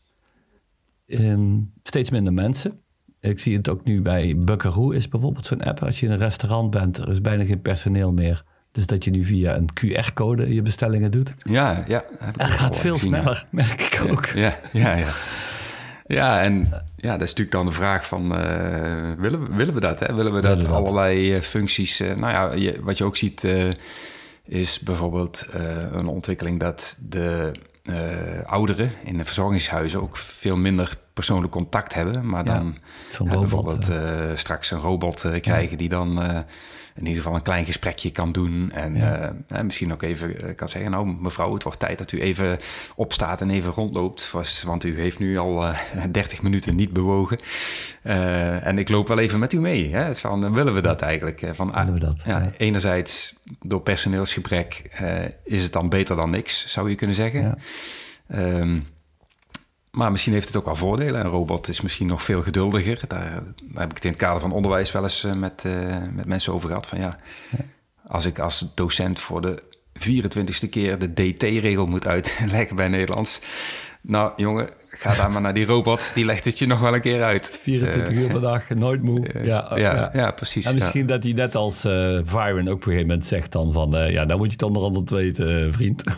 Steeds 1.84 2.10
minder 2.10 2.34
mensen. 2.34 2.80
Ik 3.22 3.40
zie 3.40 3.58
het 3.58 3.70
ook 3.70 3.84
nu 3.84 4.02
bij 4.02 4.36
Buckaroo 4.38 4.92
is 4.92 5.08
bijvoorbeeld 5.08 5.46
zo'n 5.46 5.62
app. 5.62 5.84
Als 5.84 6.00
je 6.00 6.06
in 6.06 6.12
een 6.12 6.18
restaurant 6.18 6.72
bent, 6.72 6.98
er 6.98 7.10
is 7.10 7.22
bijna 7.22 7.46
geen 7.46 7.62
personeel 7.62 8.12
meer. 8.12 8.44
Dus 8.72 8.86
dat 8.86 9.04
je 9.04 9.12
nu 9.12 9.26
via 9.26 9.56
een 9.56 9.70
QR-code 9.80 10.54
je 10.54 10.62
bestellingen 10.62 11.12
doet. 11.12 11.34
ja, 11.38 11.84
ja. 11.88 12.04
heb 12.10 12.30
ik 12.30 12.40
Dat 12.40 12.42
ook 12.42 12.54
gaat 12.54 12.78
veel 12.78 12.94
gezien, 12.94 13.12
ja. 13.12 13.18
sneller, 13.22 13.46
merk 13.52 13.82
ik 13.82 14.12
ook. 14.12 14.26
Ja, 14.26 14.60
ja, 14.72 14.96
ja. 14.96 15.14
Ja, 16.06 16.42
en 16.42 16.70
ja, 16.96 17.12
dat 17.12 17.22
is 17.22 17.30
natuurlijk 17.30 17.52
dan 17.52 17.66
de 17.66 17.72
vraag 17.72 18.06
van, 18.06 18.36
eh, 18.36 19.12
willen, 19.18 19.44
we, 19.44 19.56
willen 19.56 19.74
we 19.74 19.80
dat? 19.80 20.00
Hè? 20.00 20.16
Willen 20.16 20.34
we 20.34 20.42
dat, 20.42 20.56
Willen 20.56 20.70
we 20.70 20.74
dat? 20.74 20.86
allerlei 20.86 21.36
eh, 21.36 21.42
functies... 21.42 22.00
eh, 22.00 22.16
nou 22.16 22.32
ja, 22.32 22.54
je, 22.54 22.80
wat 22.84 22.98
je 22.98 23.04
ook 23.04 23.18
ziet 23.18 23.48
is 24.44 24.80
bijvoorbeeld 24.80 25.46
een 25.92 26.08
ontwikkeling 26.08 26.60
dat 26.60 27.00
de 27.10 27.52
eh, 27.90 28.46
ouderen 28.46 28.92
in 29.04 29.18
de 29.18 29.26
verzorgingshuizen 29.26 30.02
ook 30.02 30.18
veel 30.18 30.58
minder 30.58 30.98
persoonlijk 31.14 31.52
contact 31.52 31.94
hebben. 31.94 32.30
Maar 32.30 32.46
dan 32.46 32.78
ja, 33.24 33.40
bijvoorbeeld 33.40 33.90
eh, 33.90 34.00
straks 34.36 34.72
een 34.72 34.80
robot 34.80 35.24
eh, 35.24 35.42
krijgen 35.42 35.78
die 35.78 35.90
dan... 35.90 36.46
in 36.96 37.06
ieder 37.06 37.22
geval 37.22 37.36
een 37.38 37.44
klein 37.44 37.66
gesprekje 37.66 38.12
kan 38.12 38.32
doen. 38.32 38.72
En 38.72 38.96
Ja. 38.96 39.34
eh, 39.48 39.62
misschien 39.62 39.94
ook 39.94 40.02
even 40.02 40.42
eh, 40.42 40.56
kan 40.56 40.70
zeggen... 40.70 40.92
nou 40.92 41.08
mevrouw, 41.20 41.54
het 41.54 41.64
wordt 41.64 41.80
tijd 41.80 41.98
dat 41.98 42.12
u 42.12 42.22
even 42.22 42.58
opstaat 42.96 43.42
en 43.42 43.50
even 43.50 43.72
rondloopt. 43.72 44.32
Want 44.66 44.84
u 44.84 45.00
heeft 45.00 45.20
nu 45.20 45.38
al 45.38 45.66
eh 45.66 45.78
30 46.12 46.42
minuten 46.42 46.76
niet 46.76 46.94
bewogen. 46.94 47.38
En 48.04 48.78
ik 48.78 48.90
loop 48.90 49.08
wel 49.08 49.20
even 49.20 49.40
met 49.40 49.54
u 49.54 49.60
mee. 49.60 49.94
Hè? 49.94 50.06
Dus 50.08 50.20
Van, 50.20 50.54
willen 50.54 50.74
we 50.74 50.82
dat 50.82 51.02
eigenlijk? 51.02 51.50
Van, 51.54 51.72
Willen 51.74 51.94
we 51.94 52.00
dat, 52.00 52.22
Ja, 52.26 52.40
ja. 52.40 52.52
Enerzijds 52.58 53.36
door 53.60 53.82
personeelsgebrek 53.82 54.82
is 55.44 55.64
het 55.64 55.74
dan 55.74 55.90
beter 55.90 56.16
dan 56.16 56.30
niks, 56.30 56.68
zou 56.68 56.90
je 56.90 56.96
kunnen 56.96 57.16
zeggen. 57.16 57.42
Ja. 57.42 57.58
Maar 59.92 60.12
misschien 60.12 60.34
heeft 60.34 60.48
het 60.48 60.58
ook 60.58 60.66
wel 60.66 60.76
voordelen. 60.76 61.22
Een 61.22 61.32
robot 61.32 61.68
is 61.68 61.82
misschien 61.82 62.08
nog 62.08 62.22
veel 62.24 62.42
geduldiger. 62.42 63.02
Daar, 63.08 63.44
daar 63.64 63.82
heb 63.82 63.90
ik 63.90 63.96
het 63.96 64.06
in 64.06 64.12
het 64.12 64.20
kader 64.20 64.42
van 64.42 64.52
onderwijs 64.52 64.92
wel 64.92 65.04
eens 65.04 65.24
eh, 65.24 65.34
met, 65.34 65.66
eh, 65.66 65.98
met 66.14 66.26
mensen 66.26 66.54
over 66.54 66.68
gehad. 66.68 66.88
Van 66.88 67.00
ja, 67.00 67.20
als 68.08 68.26
ik 68.26 68.40
als 68.40 68.66
docent 68.76 69.20
voor 69.20 69.42
de 69.42 69.64
24ste 69.94 70.70
keer 70.70 71.00
de 71.00 71.14
DT-regel 71.14 71.88
moet 71.88 72.08
uitleggen 72.08 72.76
bij 72.76 72.88
Nederlands. 72.88 73.42
Nou, 74.02 74.34
jongen, 74.36 74.70
ga 75.00 75.16
daar 75.16 75.32
maar 75.32 75.42
naar 75.42 75.54
die 75.54 75.66
robot. 75.66 76.12
Die 76.14 76.26
legt 76.26 76.46
het 76.46 76.60
je 76.60 76.68
nog 76.68 76.80
wel 76.80 76.94
een 76.94 77.02
keer 77.02 77.24
uit. 77.24 77.58
24 77.62 78.14
uur 78.14 78.28
per 78.28 78.42
dag, 78.42 78.70
nooit 78.70 79.04
moe. 79.04 79.30
ja, 79.44 79.72
Eh, 79.72 79.82
ja, 79.82 80.10
ja, 80.14 80.32
precies. 80.32 80.66
En 80.66 80.72
ja. 80.72 80.78
misschien 80.78 81.06
dat 81.06 81.24
hij 81.24 81.32
net 81.34 81.56
als 81.56 81.86
eh 81.86 81.92
Byron 82.34 82.68
ook 82.68 82.76
op 82.76 82.78
een 82.78 82.82
gegeven 82.84 83.08
moment 83.08 83.26
zegt 83.26 83.52
dan 83.52 83.74
van... 83.74 83.96
eh, 83.96 84.12
ja, 84.12 84.24
nou 84.24 84.38
moet 84.38 84.48
je 84.48 84.54
het 84.54 84.62
onder 84.62 84.84
andere 84.84 85.16
weten, 85.16 85.66
eh, 85.68 85.74
vriend. 85.74 86.04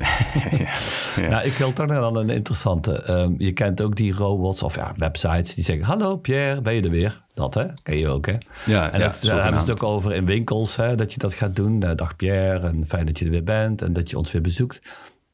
ja. 1.15 1.27
Nou, 1.29 1.45
ik 1.45 1.53
wil 1.53 1.73
toch 1.73 1.87
nog 1.87 1.97
wel 1.97 2.19
een 2.19 2.29
interessante. 2.29 3.03
Ehm, 3.03 3.33
je 3.37 3.51
kent 3.51 3.81
ook 3.81 3.95
die 3.95 4.13
robots 4.13 4.63
of 4.63 4.75
ja, 4.75 4.93
websites 4.97 5.55
die 5.55 5.63
zeggen... 5.63 5.85
Hallo 5.85 6.17
Pierre, 6.17 6.61
ben 6.61 6.75
je 6.75 6.81
er 6.81 6.89
weer? 6.89 7.23
Dat 7.33 7.53
hè, 7.53 7.65
ken 7.83 7.97
je 7.97 8.07
ook 8.07 8.25
hè? 8.25 8.37
Ja, 8.65 8.91
en 8.91 8.99
ja, 8.99 9.05
dat, 9.05 9.21
daar 9.21 9.43
hebben 9.43 9.61
ze 9.61 9.71
het 9.71 9.83
ook 9.83 9.89
over 9.89 10.13
in 10.13 10.25
winkels, 10.25 10.75
hè, 10.75 10.95
dat 10.95 11.13
je 11.13 11.19
dat 11.19 11.33
gaat 11.33 11.55
doen. 11.55 11.83
Eh, 11.83 11.95
dag 11.95 12.15
Pierre, 12.15 12.67
en 12.67 12.83
fijn 12.87 13.05
dat 13.05 13.19
je 13.19 13.25
er 13.25 13.31
weer 13.31 13.43
bent 13.43 13.81
en 13.81 13.93
dat 13.93 14.09
je 14.09 14.17
ons 14.17 14.31
weer 14.31 14.41
bezoekt. 14.41 14.81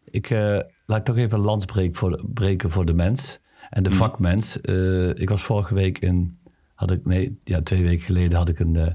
Ik 0.09 0.29
eh, 0.29 0.59
laat 0.87 1.05
toch 1.05 1.17
even 1.17 1.37
een 1.37 1.43
lans 1.43 1.65
voor 1.91 2.09
de, 2.09 2.23
breken 2.33 2.69
voor 2.69 2.85
de 2.85 2.93
mens 2.93 3.39
en 3.69 3.81
Mhm. 3.81 3.91
de 3.91 3.97
vakmens. 3.97 4.61
Eh, 4.61 5.09
ik 5.09 5.29
was 5.29 5.41
vorige 5.43 5.73
week 5.73 5.99
in, 5.99 6.37
had 6.75 6.91
ik, 6.91 7.05
nee, 7.05 7.39
ja, 7.43 7.61
twee 7.61 7.83
weken 7.83 8.05
geleden 8.05 8.37
had 8.37 8.49
ik 8.49 8.59
een, 8.59 8.75
eh, 8.75 8.91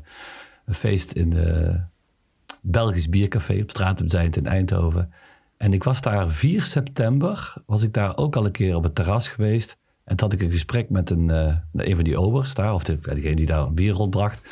een 0.64 0.74
feest 0.74 1.12
in 1.12 1.30
de 1.30 1.80
Belgisch 2.62 3.08
Biercafé 3.08 3.60
op 3.62 3.70
Stratum 3.70 4.08
Zijnd 4.08 4.36
in 4.36 4.46
Eindhoven. 4.46 5.12
En 5.56 5.72
ik 5.72 5.84
was 5.84 6.00
daar 6.00 6.28
4 6.28 6.62
september, 6.62 7.54
was 7.66 7.82
ik 7.82 7.92
daar 7.92 8.16
ook 8.16 8.36
al 8.36 8.44
een 8.44 8.52
keer 8.52 8.76
op 8.76 8.82
het 8.82 8.94
terras 8.94 9.28
geweest. 9.28 9.76
En 10.04 10.16
toen 10.16 10.28
had 10.30 10.40
ik 10.40 10.44
een 10.44 10.50
gesprek 10.52 10.90
met 10.90 11.10
een, 11.10 11.30
eh, 11.30 11.56
een 11.72 11.94
van 11.94 12.04
die 12.04 12.18
obers 12.18 12.54
daar, 12.54 12.74
of 12.74 12.84
de, 12.84 12.94
degene 13.00 13.34
die 13.34 13.46
daar 13.46 13.66
een 13.66 13.74
bier 13.74 13.92
rondbracht. 13.92 14.48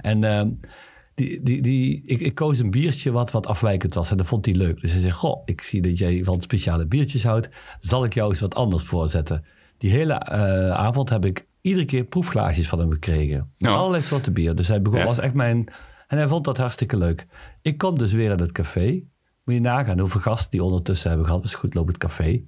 En 0.00 0.24
ehm, 0.24 0.50
die, 1.14 1.42
die, 1.42 1.62
die, 1.62 2.02
ik, 2.06 2.20
ik 2.20 2.34
koos 2.34 2.58
een 2.58 2.70
biertje 2.70 3.10
wat 3.10 3.30
wat 3.30 3.46
afwijkend 3.46 3.94
was 3.94 4.10
en 4.10 4.16
dat 4.16 4.26
vond 4.26 4.44
hij 4.46 4.54
leuk. 4.54 4.80
Dus 4.80 4.90
hij 4.90 5.00
zei, 5.00 5.12
goh, 5.12 5.42
ik 5.44 5.60
zie 5.60 5.82
dat 5.82 5.98
jij 5.98 6.24
van 6.24 6.40
speciale 6.40 6.86
biertjes 6.86 7.24
houdt. 7.24 7.48
Zal 7.78 8.04
ik 8.04 8.14
jou 8.14 8.30
eens 8.30 8.40
wat 8.40 8.54
anders 8.54 8.82
voorzetten? 8.82 9.44
Die 9.78 9.90
hele 9.90 10.12
eh, 10.14 10.70
avond 10.70 11.08
heb 11.10 11.24
ik 11.24 11.46
iedere 11.60 11.84
keer 11.84 12.04
proefglaasjes 12.04 12.68
van 12.68 12.78
hem 12.78 12.90
gekregen. 12.92 13.52
Met 13.58 13.72
allerlei 13.72 14.02
soorten 14.02 14.32
bier. 14.32 14.54
Dus 14.54 14.68
hij 14.68 14.82
begon, 14.82 14.98
Ja. 14.98 15.04
was 15.06 15.18
echt 15.18 15.34
mijn... 15.34 15.68
En 16.06 16.16
hij 16.18 16.28
vond 16.28 16.44
dat 16.44 16.56
hartstikke 16.56 16.96
leuk. 16.96 17.26
Ik 17.62 17.78
kom 17.78 17.98
dus 17.98 18.12
weer 18.12 18.30
in 18.30 18.38
het 18.40 18.52
café. 18.52 19.02
Moet 19.44 19.54
je 19.54 19.60
nagaan 19.60 19.98
hoeveel 19.98 20.20
gasten 20.20 20.50
die 20.50 20.62
ondertussen 20.64 21.08
hebben 21.08 21.26
gehad. 21.26 21.42
Dus 21.42 21.54
goed 21.54 21.74
loopt 21.74 21.88
het 21.88 21.98
café. 21.98 22.42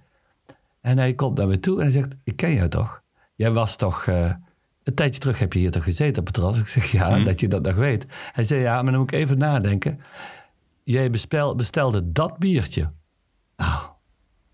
En 0.81 0.99
hij 0.99 1.15
komt 1.15 1.39
naar 1.39 1.47
me 1.47 1.61
toe 1.61 1.77
en 1.77 1.83
hij 1.83 1.93
zegt, 1.93 2.17
ik 2.25 2.37
ken 2.37 2.53
jou 2.55 2.69
toch? 2.69 3.03
Jij 3.35 3.51
was 3.51 3.77
toch... 3.77 4.07
eh, 4.07 4.33
een 4.87 4.95
tijdje 4.95 5.21
terug 5.21 5.39
heb 5.39 5.53
je 5.53 5.59
hier 5.59 5.71
toch 5.71 5.85
gezeten 5.85 6.19
op 6.19 6.27
het 6.27 6.35
terras? 6.35 6.59
Ik 6.59 6.67
zeg, 6.67 6.91
ja, 6.91 7.19
dat 7.19 7.41
je 7.41 7.49
dat 7.49 7.63
nog 7.63 7.75
weet. 7.75 8.07
Hij 8.33 8.45
zei, 8.45 8.61
ja, 8.61 8.83
maar 8.83 8.93
dan 8.93 9.01
moet 9.01 9.13
ik 9.13 9.19
even 9.19 9.39
nadenken. 9.39 10.01
Jij 10.85 11.11
bestelde 11.57 12.13
dat 12.13 12.39
biertje. 12.39 12.93
Nou, 13.57 13.81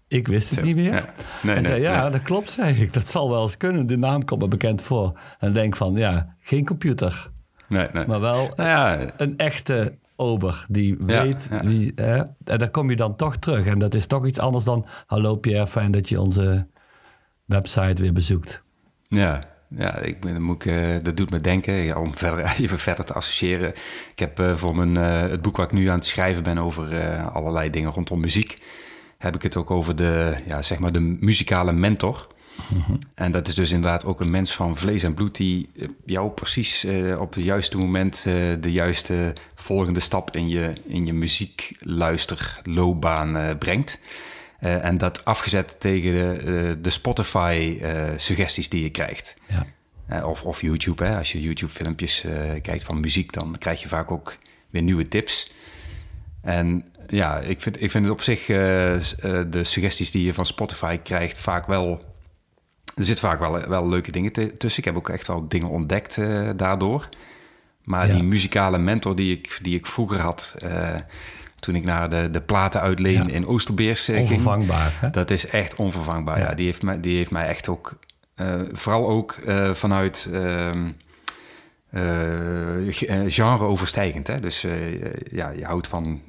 ik 0.09 0.29
wist 0.29 0.49
het 0.49 0.59
Zo, 0.59 0.65
niet 0.65 0.77
meer. 0.77 0.93
ja. 0.93 1.05
Nee, 1.43 1.55
hij 1.55 1.55
nee, 1.55 1.65
zei, 1.65 1.81
ja, 1.81 2.03
nee. 2.03 2.11
dat 2.11 2.23
klopt, 2.23 2.51
zei 2.51 2.83
ik. 2.83 2.93
Dat 2.93 3.09
zal 3.09 3.31
wel 3.31 3.43
eens 3.43 3.57
kunnen. 3.57 3.87
De 3.87 3.97
naam 3.97 4.25
komt 4.25 4.41
me 4.41 4.49
bekend 4.49 4.83
voor. 4.83 5.21
En 5.39 5.53
denk 5.53 5.77
van, 5.77 5.95
ja, 5.95 6.37
geen 6.41 6.65
computer. 6.65 7.31
Nee, 7.69 7.89
nee. 7.93 8.07
Maar 8.07 8.21
wel 8.21 8.53
Nou 8.57 8.69
ja, 8.69 9.11
een 9.17 9.37
echte 9.37 9.99
ober 10.17 10.67
die 10.69 10.97
weet 10.99 11.49
ja. 11.51 11.61
wie. 11.65 11.93
Hè? 11.95 12.17
En 12.45 12.59
daar 12.59 12.71
kom 12.71 12.91
je 12.91 12.97
dan 12.97 13.17
toch 13.17 13.37
terug. 13.37 13.67
En 13.67 13.79
dat 13.79 13.95
is 13.95 14.07
toch 14.07 14.27
iets 14.27 14.39
anders 14.39 14.65
dan. 14.65 14.87
Hallo 15.07 15.37
Pierre, 15.37 15.67
fijn 15.67 15.93
dat 15.93 16.09
je 16.09 16.21
onze 16.21 16.67
website 17.45 18.03
weer 18.03 18.13
bezoekt. 18.13 18.63
Ja, 19.09 19.41
ja 19.77 19.99
ik, 19.99 20.21
ben, 20.21 20.43
moet 20.43 20.65
ik, 20.65 20.73
uh, 20.73 20.97
dat 21.03 21.17
doet 21.17 21.31
me 21.31 21.41
denken, 21.41 21.75
ja, 21.75 22.01
om 22.01 22.17
verder, 22.17 22.55
even 22.61 22.79
verder 22.79 23.05
te 23.05 23.13
associëren. 23.13 23.69
Ik 24.11 24.19
heb 24.19 24.41
uh, 24.41 24.57
voor 24.57 24.77
mijn, 24.77 24.95
uh, 24.95 25.31
het 25.31 25.43
boek 25.43 25.57
waar 25.57 25.67
ik 25.67 25.73
nu 25.73 25.89
aan 25.89 25.97
het 25.97 26.07
schrijven 26.07 26.43
ben 26.43 26.59
over 26.59 27.17
allerlei 27.33 27.71
dingen 27.71 27.91
rondom 27.91 28.21
muziek, 28.21 28.57
heb 29.19 29.35
ik 29.35 29.43
het 29.43 29.57
ook 29.57 29.71
over 29.71 29.97
de, 29.97 30.37
ja, 30.47 30.63
zeg 30.63 30.79
maar 30.79 30.93
de 30.93 31.17
muzikale 31.21 31.73
mentor. 31.73 32.31
En 33.15 33.33
dat 33.33 33.49
is 33.49 33.55
dus 33.55 33.71
inderdaad 33.71 34.05
ook 34.05 34.21
een 34.21 34.31
mens 34.31 34.55
van 34.55 34.77
vlees 34.77 35.03
en 35.03 35.15
bloed 35.15 35.37
die 35.37 35.71
jou 36.05 36.31
precies 36.31 36.85
uh, 36.85 37.21
op 37.21 37.35
het 37.35 37.45
juiste 37.45 37.79
moment 37.79 38.25
uh, 38.27 38.35
de 38.61 38.73
juiste 38.73 39.33
volgende 39.55 40.01
stap 40.01 40.37
in 40.37 40.49
je, 40.49 40.73
in 40.85 41.07
je 41.07 41.13
muziekluisterloopbaan 41.13 43.37
uh, 43.37 43.51
brengt. 43.59 43.99
En 44.63 44.99
dat 44.99 45.25
afgezet 45.25 45.81
tegen 45.81 46.13
de, 46.13 46.79
de 46.81 46.91
Spotify-suggesties 46.91 48.69
die 48.69 48.83
je 48.83 48.91
krijgt. 48.91 49.37
Ja. 50.09 50.25
of, 50.25 50.45
of 50.45 50.61
YouTube. 50.61 51.05
Hè. 51.05 51.17
Als 51.17 51.33
je 51.33 51.41
YouTube-filmpjes 51.41 52.25
kijkt 52.63 52.85
van 52.85 53.01
muziek, 53.01 53.33
dan 53.33 53.57
krijg 53.59 53.83
je 53.83 53.89
vaak 53.89 54.11
ook 54.11 54.37
weer 54.71 54.83
nieuwe 54.83 55.09
tips. 55.09 55.53
En 56.43 56.85
ja, 57.07 57.39
ik 57.39 57.61
vind, 57.61 57.83
ik 57.83 57.91
vind 57.91 58.05
het 58.05 58.13
op 58.13 58.21
zich 58.21 58.47
de 58.47 59.61
suggesties 59.63 60.11
die 60.11 60.25
je 60.25 60.35
van 60.35 60.47
Spotify 60.47 60.97
krijgt 60.97 61.39
vaak 61.39 61.67
wel 61.67 62.13
er 62.95 63.05
zitten 63.05 63.29
vaak 63.29 63.41
wel, 63.41 63.69
wel 63.69 63.89
leuke 63.89 64.11
dingen 64.11 64.33
tussen. 64.33 64.79
Ik 64.79 64.85
heb 64.85 64.97
ook 64.97 65.09
echt 65.09 65.27
wel 65.27 65.49
dingen 65.49 65.69
ontdekt 65.69 66.17
uh, 66.17 66.51
daardoor. 66.57 67.09
Maar 67.83 68.13
die 68.13 68.23
muzikale 68.23 68.79
mentor 68.79 69.17
die 69.17 69.37
ik, 69.37 69.59
die 69.63 69.77
ik 69.77 69.87
vroeger 69.87 70.21
had... 70.21 70.57
Uh, 70.65 70.97
toen 71.63 71.75
ik 71.75 71.85
naar 71.85 72.11
de, 72.11 72.31
de 72.31 72.41
platen 72.41 72.81
uitleen 72.81 73.29
in 73.29 73.47
Oosterbeers 73.47 74.09
onvervangbaar, 74.09 74.91
ging... 74.91 75.13
Dat 75.13 75.31
is 75.31 75.47
echt 75.47 75.75
onvervangbaar, 75.77 76.39
ja. 76.39 76.55
Die, 76.55 76.67
heeft 76.67 76.83
mij, 76.83 77.01
die 77.01 77.17
heeft 77.17 77.31
mij 77.31 77.47
echt 77.47 77.69
ook... 77.69 77.99
vooral 78.73 79.09
ook 79.09 79.39
vanuit... 79.73 80.31
Ehm, 80.33 80.91
genre 83.27 83.65
overstijgend. 83.65 84.27
Hè? 84.27 84.41
Dus 84.41 84.67
ja, 85.31 85.49
je 85.49 85.65
houdt 85.65 85.87
van 85.87 86.21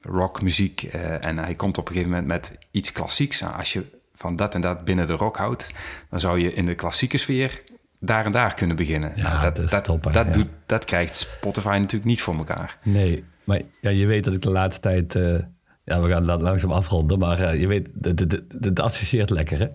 rockmuziek 0.00 0.82
en 1.20 1.38
hij 1.38 1.54
komt 1.54 1.78
op 1.78 1.86
een 1.86 1.92
gegeven 1.92 2.12
moment 2.12 2.28
met 2.28 2.58
iets 2.70 2.92
klassieks. 2.92 3.40
Nou, 3.40 3.56
als 3.56 3.72
je 3.72 3.84
van 4.14 4.36
dat 4.36 4.54
en 4.54 4.60
dat 4.60 4.84
binnen 4.84 5.06
de 5.06 5.12
rock 5.12 5.36
houdt, 5.36 5.72
dan 6.10 6.20
zou 6.20 6.38
je 6.38 6.54
in 6.54 6.66
de 6.66 6.74
klassieke 6.74 7.18
sfeer 7.18 7.62
daar 7.98 8.24
en 8.24 8.32
daar 8.32 8.54
kunnen 8.54 8.76
beginnen. 8.76 9.12
Ja, 9.16 9.40
nou, 9.40 9.54
dat, 9.54 9.70
dat, 9.70 9.84
top, 9.84 10.12
dat, 10.12 10.32
doet, 10.32 10.48
dat 10.66 10.84
krijgt 10.84 11.16
Spotify 11.16 11.68
natuurlijk 11.68 12.04
niet 12.04 12.22
voor 12.22 12.36
elkaar. 12.36 12.78
Nee, 12.82 13.24
maar 13.44 13.60
ja, 13.80 13.90
je 13.90 14.06
weet 14.06 14.24
dat 14.24 14.34
ik 14.34 14.42
de 14.42 14.50
laatste 14.50 14.80
tijd... 14.80 15.14
Uh, 15.14 15.38
ja, 15.84 16.00
we 16.02 16.08
gaan 16.08 16.26
dat 16.26 16.40
langzaam 16.40 16.72
afronden, 16.72 17.18
maar 17.18 17.40
uh, 17.40 17.60
je 17.60 17.66
weet, 17.66 17.88
het 18.60 18.80
associeert 18.80 19.30
lekker, 19.30 19.58
hè? 19.58 19.68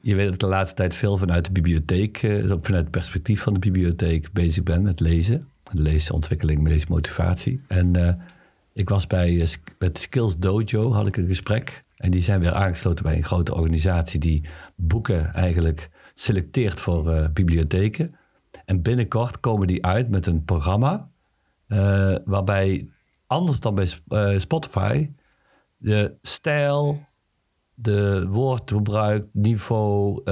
Je 0.00 0.14
weet 0.14 0.24
dat 0.24 0.34
ik 0.34 0.40
de 0.40 0.46
laatste 0.46 0.76
tijd 0.76 0.94
veel 0.94 1.18
vanuit 1.18 1.44
de 1.44 1.52
bibliotheek, 1.52 2.22
uh, 2.22 2.54
vanuit 2.60 2.82
het 2.82 2.90
perspectief 2.90 3.42
van 3.42 3.52
de 3.52 3.58
bibliotheek 3.58 4.32
bezig 4.32 4.62
ben 4.62 4.82
met 4.82 5.00
lezen. 5.00 5.48
Leesontwikkeling, 5.72 6.68
leesmotivatie. 6.68 7.60
En 7.68 8.18
ik 8.72 8.88
was 8.88 9.06
bij 9.06 9.48
met 9.78 9.98
Skills 9.98 10.38
Dojo, 10.38 10.92
had 10.92 11.06
ik 11.06 11.16
een 11.16 11.26
gesprek 11.26 11.84
en 11.96 12.10
die 12.10 12.22
zijn 12.22 12.40
weer 12.40 12.52
aangesloten 12.52 13.04
bij 13.04 13.16
een 13.16 13.24
grote 13.24 13.54
organisatie 13.54 14.20
die 14.20 14.44
boeken 14.76 15.32
eigenlijk 15.32 15.90
selecteert 16.14 16.80
voor 16.80 17.30
bibliotheken. 17.32 18.14
En 18.64 18.82
binnenkort 18.82 19.40
komen 19.40 19.66
die 19.66 19.84
uit 19.84 20.08
met 20.10 20.26
een 20.26 20.44
programma 20.44 21.08
waarbij, 22.24 22.88
anders 23.26 23.60
dan 23.60 23.74
bij 23.74 23.88
uh, 24.08 24.38
Spotify, 24.38 25.10
de 25.76 26.16
stijl, 26.20 27.06
de 27.74 28.26
woordgebruik, 28.28 29.26
niveau, 29.32 30.22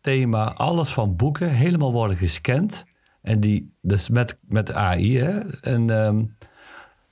thema, 0.00 0.54
alles 0.54 0.92
van 0.92 1.16
boeken 1.16 1.50
helemaal 1.50 1.92
worden 1.92 2.16
gescand. 2.16 2.84
En 3.22 3.40
die 3.40 3.74
dus 3.80 4.08
met, 4.08 4.38
met 4.48 4.72
AI. 4.72 5.18
Hè? 5.18 5.60
En 5.60 5.90
um, 5.90 6.36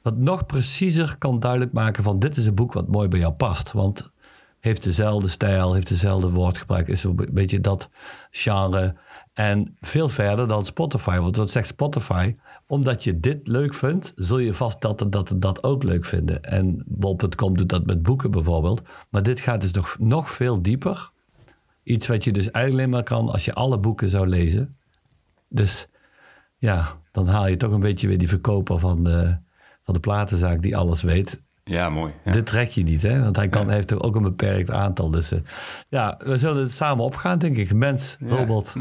wat 0.03 0.17
nog 0.17 0.47
preciezer 0.47 1.19
kan 1.19 1.41
duidelijk 1.41 1.73
maken 1.73 2.03
van 2.03 2.19
dit 2.19 2.37
is 2.37 2.47
een 2.47 2.55
boek 2.55 2.73
wat 2.73 2.89
mooi 2.89 3.09
bij 3.09 3.19
jou 3.19 3.33
past. 3.33 3.73
Want 3.73 4.11
heeft 4.61 4.85
dezelfde 4.85 5.29
stijl, 5.29 5.75
heeft 5.75 5.89
dezelfde 5.89 6.31
woordgebruik, 6.31 6.89
is 6.89 7.05
een 7.05 7.29
beetje 7.33 7.61
dat 7.61 7.91
genre. 8.31 8.97
En 9.33 9.77
veel 9.81 10.09
verder 10.09 10.49
dan 10.49 10.65
Spotify. 10.65 11.19
Want 11.19 11.37
wat 11.37 11.51
zegt 11.51 11.69
Spotify? 11.69 12.37
Omdat 12.71 13.05
je 13.05 13.21
dit 13.21 13.49
leuk 13.49 13.75
vindt, 13.75 14.13
zul 14.15 14.39
je 14.39 14.55
vast 14.55 14.81
dat 14.81 15.07
dat 15.09 15.33
dat 15.37 15.63
ook 15.63 15.83
leuk 15.83 16.05
vinden. 16.05 16.43
En 16.43 16.85
bol.com 16.87 17.57
doet 17.57 17.69
dat 17.69 17.87
met 17.87 18.03
boeken 18.03 18.31
bijvoorbeeld. 18.31 18.83
Maar 19.09 19.23
dit 19.23 19.41
gaat 19.41 19.61
dus 19.61 19.73
nog, 19.73 19.97
nog 19.99 20.31
veel 20.31 20.63
dieper. 20.63 21.11
Iets 21.83 22.07
wat 22.07 22.25
je 22.25 22.33
dus 22.33 22.51
eigenlijk 22.51 22.75
alleen 22.75 22.91
maar 22.91 23.19
kan 23.19 23.29
als 23.29 23.45
je 23.45 23.55
alle 23.55 23.79
boeken 23.79 24.09
zou 24.09 24.27
lezen. 24.27 24.77
Dus 25.49 25.89
ja, 26.59 27.01
dan 27.13 27.27
haal 27.27 27.47
je 27.47 27.57
toch 27.57 27.73
een 27.73 27.81
beetje 27.81 28.09
weer 28.09 28.19
die 28.19 28.29
verkoper 28.29 28.79
van 28.79 29.05
de, 29.05 29.37
van 29.83 29.95
de 29.95 30.01
platenzaak 30.01 30.63
die 30.63 30.77
alles 30.77 31.03
weet. 31.03 31.43
Ja, 31.71 31.91
mooi. 31.91 32.13
Ja. 32.25 32.33
Dit 32.33 32.47
trek 32.47 32.71
je 32.71 32.83
niet, 32.83 33.03
hè? 33.03 33.23
Want 33.23 33.37
hij 33.37 33.49
kan, 33.49 33.71
heeft 33.71 33.91
er 33.91 34.03
ook 34.03 34.15
een 34.15 34.23
beperkt 34.23 34.71
aantal. 34.71 35.11
Dus 35.11 35.33
uh, 35.33 35.39
ja, 35.89 36.21
we 36.25 36.37
zullen 36.37 36.63
het 36.63 36.73
samen 36.73 37.05
opgaan, 37.05 37.39
denk 37.39 37.57
ik. 37.57 37.73
Mens, 37.73 38.17
robot. 38.21 38.75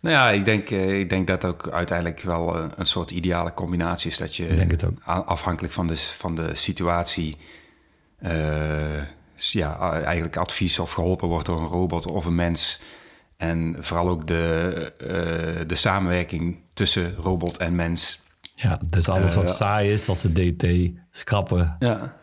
Nou 0.00 0.16
ja, 0.16 0.30
ik 0.30 0.44
denk, 0.44 0.70
uh, 0.70 0.98
ik 0.98 1.08
denk 1.08 1.26
dat 1.26 1.44
ook 1.44 1.70
uiteindelijk 1.70 2.20
wel 2.20 2.56
een, 2.56 2.70
een 2.76 2.86
soort 2.86 3.10
ideale 3.10 3.54
combinatie 3.54 4.10
is. 4.10 4.18
Dat 4.18 4.36
je 4.36 4.54
denk 4.54 4.70
het 4.70 4.84
ook. 4.84 4.98
afhankelijk 5.04 5.72
van 5.72 5.86
de, 5.86 5.96
van 5.96 6.34
de 6.34 6.54
situatie... 6.54 7.36
Uh, 8.20 9.02
ja, 9.36 9.92
eigenlijk 9.92 10.36
advies 10.36 10.78
of 10.78 10.92
geholpen 10.92 11.28
wordt 11.28 11.46
door 11.46 11.60
een 11.60 11.66
robot 11.66 12.06
of 12.06 12.24
een 12.24 12.34
mens. 12.34 12.80
En 13.36 13.76
vooral 13.78 14.08
ook 14.08 14.26
de, 14.26 15.64
de 15.66 15.74
samenwerking 15.74 16.56
tussen 16.72 17.14
robot 17.14 17.56
en 17.56 17.74
mens 17.74 18.24
ja, 18.54 18.78
dus 18.84 19.08
alles 19.08 19.34
wat 19.34 19.44
uh, 19.44 19.50
saai 19.50 19.92
is, 19.92 20.04
zoals 20.04 20.22
de 20.22 20.32
DT, 20.32 20.92
schrappen. 21.10 21.76
Ja, 21.78 22.16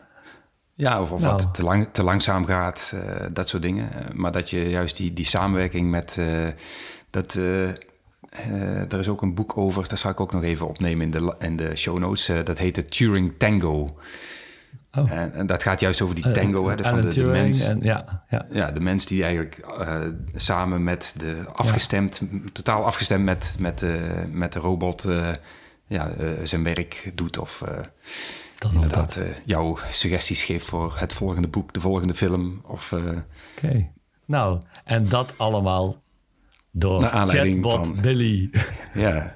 ja 0.74 1.00
of, 1.00 1.12
of 1.12 1.20
nou. 1.20 1.32
wat 1.32 1.54
te, 1.54 1.62
lang, 1.62 1.88
te 1.92 2.02
langzaam 2.02 2.44
gaat, 2.44 2.92
uh, 2.94 3.26
dat 3.32 3.48
soort 3.48 3.62
dingen. 3.62 3.90
Maar 4.14 4.32
dat 4.32 4.50
je 4.50 4.68
juist 4.68 4.96
die, 4.96 5.12
die 5.12 5.24
samenwerking 5.24 5.90
met... 5.90 6.16
Uh, 6.18 6.48
dat, 7.10 7.34
er 8.88 8.98
is 8.98 9.08
ook 9.08 9.22
een 9.22 9.34
boek 9.34 9.56
over, 9.56 9.88
dat 9.88 9.98
zal 9.98 10.10
ik 10.10 10.20
ook 10.20 10.32
nog 10.32 10.42
even 10.42 10.68
opnemen 10.68 11.04
in 11.04 11.10
de, 11.10 11.34
in 11.38 11.56
de 11.56 11.76
show 11.76 11.98
notes. 11.98 12.44
dat 12.44 12.58
heet 12.58 12.74
de 12.74 12.88
Turing 12.88 13.32
Tango. 13.38 13.96
Oh. 14.92 15.10
En, 15.10 15.32
en, 15.32 15.46
dat 15.46 15.62
gaat 15.62 15.80
juist 15.80 16.00
over 16.00 16.14
die 16.14 16.30
tango, 16.30 16.68
hè, 16.68 16.76
de, 16.76 16.84
van 16.84 17.00
de, 17.00 17.08
de 17.08 17.30
mens. 17.30 17.68
En, 17.68 17.78
ja, 17.82 18.24
ja. 18.28 18.46
ja, 18.50 18.70
de 18.70 18.80
mens 18.80 19.06
die 19.06 19.22
eigenlijk 19.22 19.66
samen 20.34 20.84
met 20.84 21.14
de 21.18 21.44
afgestemd, 21.52 22.22
ja. 22.30 22.38
totaal 22.52 22.84
afgestemd 22.84 23.24
met, 23.24 23.56
met, 23.58 23.84
met 24.30 24.52
de 24.52 24.58
robot 24.58 25.06
ja, 25.92 26.10
uh, 26.20 26.30
zijn 26.42 26.62
werk 26.62 27.12
doet 27.14 27.38
of 27.38 27.62
uh, 27.68 27.78
dat 28.62 28.72
inderdaad 28.72 29.16
uh, 29.16 29.24
jouw 29.44 29.78
suggesties 29.90 30.42
geeft 30.42 30.66
voor 30.66 30.94
het 30.98 31.12
volgende 31.12 31.48
boek, 31.48 31.72
de 31.72 31.80
volgende 31.80 32.14
film. 32.14 32.60
Of, 32.66 32.92
Oké. 32.92 33.24
Okay. 33.56 33.90
Nou, 34.26 34.60
en 34.84 35.08
dat 35.08 35.34
allemaal 35.36 36.02
door 36.70 37.02
chatbot 37.02 37.86
van, 37.86 37.98
Billy. 38.02 38.50
Ja, 38.94 39.34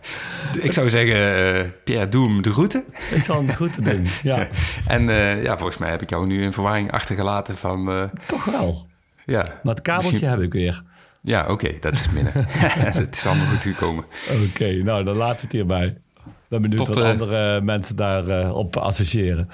ik 0.61 0.73
zou 0.73 0.91
zeggen, 0.91 1.71
Pierre, 1.85 2.09
doe 2.09 2.29
hem 2.29 2.43
de 2.43 2.53
groeten. 2.53 2.85
Ik 3.11 3.23
zal 3.23 3.37
hem 3.37 3.47
de 3.47 3.53
groeten 3.53 3.83
doen, 3.83 4.07
ja. 4.23 4.49
en 4.87 5.03
ja, 5.43 5.57
volgens 5.57 5.79
mij 5.79 5.91
heb 5.91 6.03
ik 6.03 6.11
jou 6.11 6.27
nu 6.27 6.43
in 6.43 6.53
verwarring 6.53 6.93
achtergelaten 6.93 7.57
van... 7.57 8.11
Toch 8.27 8.45
wel. 8.45 8.87
Ja. 9.25 9.61
Maar 9.63 9.75
het 9.75 9.83
kabeltje 9.83 10.11
misschien... 10.11 10.31
heb 10.31 10.41
ik 10.41 10.53
weer. 10.53 10.85
Ja, 11.23 11.43
oké, 11.43 11.53
okay, 11.53 11.79
dat 11.81 11.93
is 11.93 12.11
minder. 12.11 12.33
het 13.03 13.17
is 13.17 13.27
allemaal 13.27 13.47
goed 13.47 13.63
gekomen. 13.63 14.05
Oké, 14.49 14.73
nou 14.73 15.05
dan 15.05 15.17
laten 15.17 15.37
we 15.37 15.43
het 15.43 15.53
hierbij 15.53 15.99
ben 16.49 16.63
benieuwd 16.63 16.85
Tot, 16.85 16.95
wat 16.95 17.05
uh, 17.05 17.11
andere 17.11 17.61
mensen 17.61 17.97
daarop 17.97 18.29
uh, 18.29 18.57
op 18.57 18.77
associëren. 18.77 19.49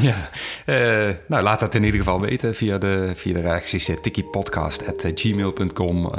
Ja, 0.00 0.30
uh, 0.66 1.14
nou 1.26 1.42
laat 1.42 1.60
dat 1.60 1.74
in 1.74 1.84
ieder 1.84 1.98
geval 1.98 2.20
weten 2.20 2.54
via 2.54 2.78
de, 2.78 3.12
via 3.16 3.32
de 3.32 3.40
reacties 3.40 3.90
tikkiepodcast.gmail.com. 4.02 6.10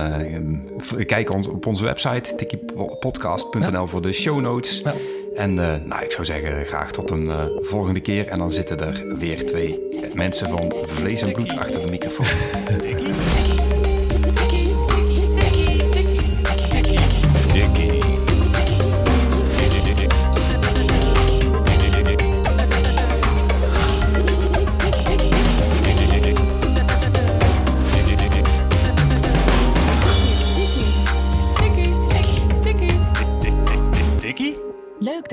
kijk 1.06 1.32
ons, 1.32 1.48
op 1.48 1.66
onze 1.66 1.84
website 1.84 2.36
tikkiepodcast.nl 2.36 3.72
ja. 3.72 3.86
voor 3.86 4.02
de 4.02 4.14
show 4.14 4.40
notes. 4.40 4.82
Ja. 4.84 4.94
En 5.36 5.54
nou, 5.54 6.04
ik 6.04 6.12
zou 6.12 6.26
zeggen, 6.26 6.66
graag 6.66 6.92
tot 6.92 7.10
een 7.10 7.32
volgende 7.60 8.00
keer. 8.00 8.28
En 8.28 8.38
dan 8.38 8.52
zitten 8.52 8.80
er 8.80 9.18
weer 9.18 9.46
twee 9.46 9.80
mensen 10.14 10.50
van 10.50 10.74
vlees 10.86 11.22
en 11.22 11.32
bloed 11.32 11.58
achter 11.58 11.82
de 11.82 11.90
microfoon. 11.90 12.28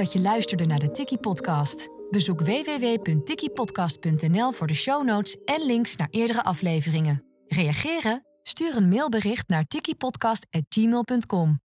Dat 0.07 0.14
je 0.14 0.21
luisterde 0.21 0.66
naar 0.66 0.79
de 0.79 0.90
Tiki 0.90 1.19
Podcast. 1.19 1.88
Bezoek 2.11 2.40
www.tikkiepodcast.nl 2.40 4.53
voor 4.53 4.66
de 4.66 4.75
show 4.75 5.05
notes 5.05 5.37
en 5.45 5.66
links 5.66 5.97
naar 5.97 6.09
eerdere 6.11 6.42
afleveringen. 6.42 7.25
Reageren? 7.47 8.27
Stuur 8.42 8.77
een 8.77 8.88
mailbericht 8.88 9.49
naar 9.49 9.64
tikkiepodcast.gmail.com. 9.64 11.65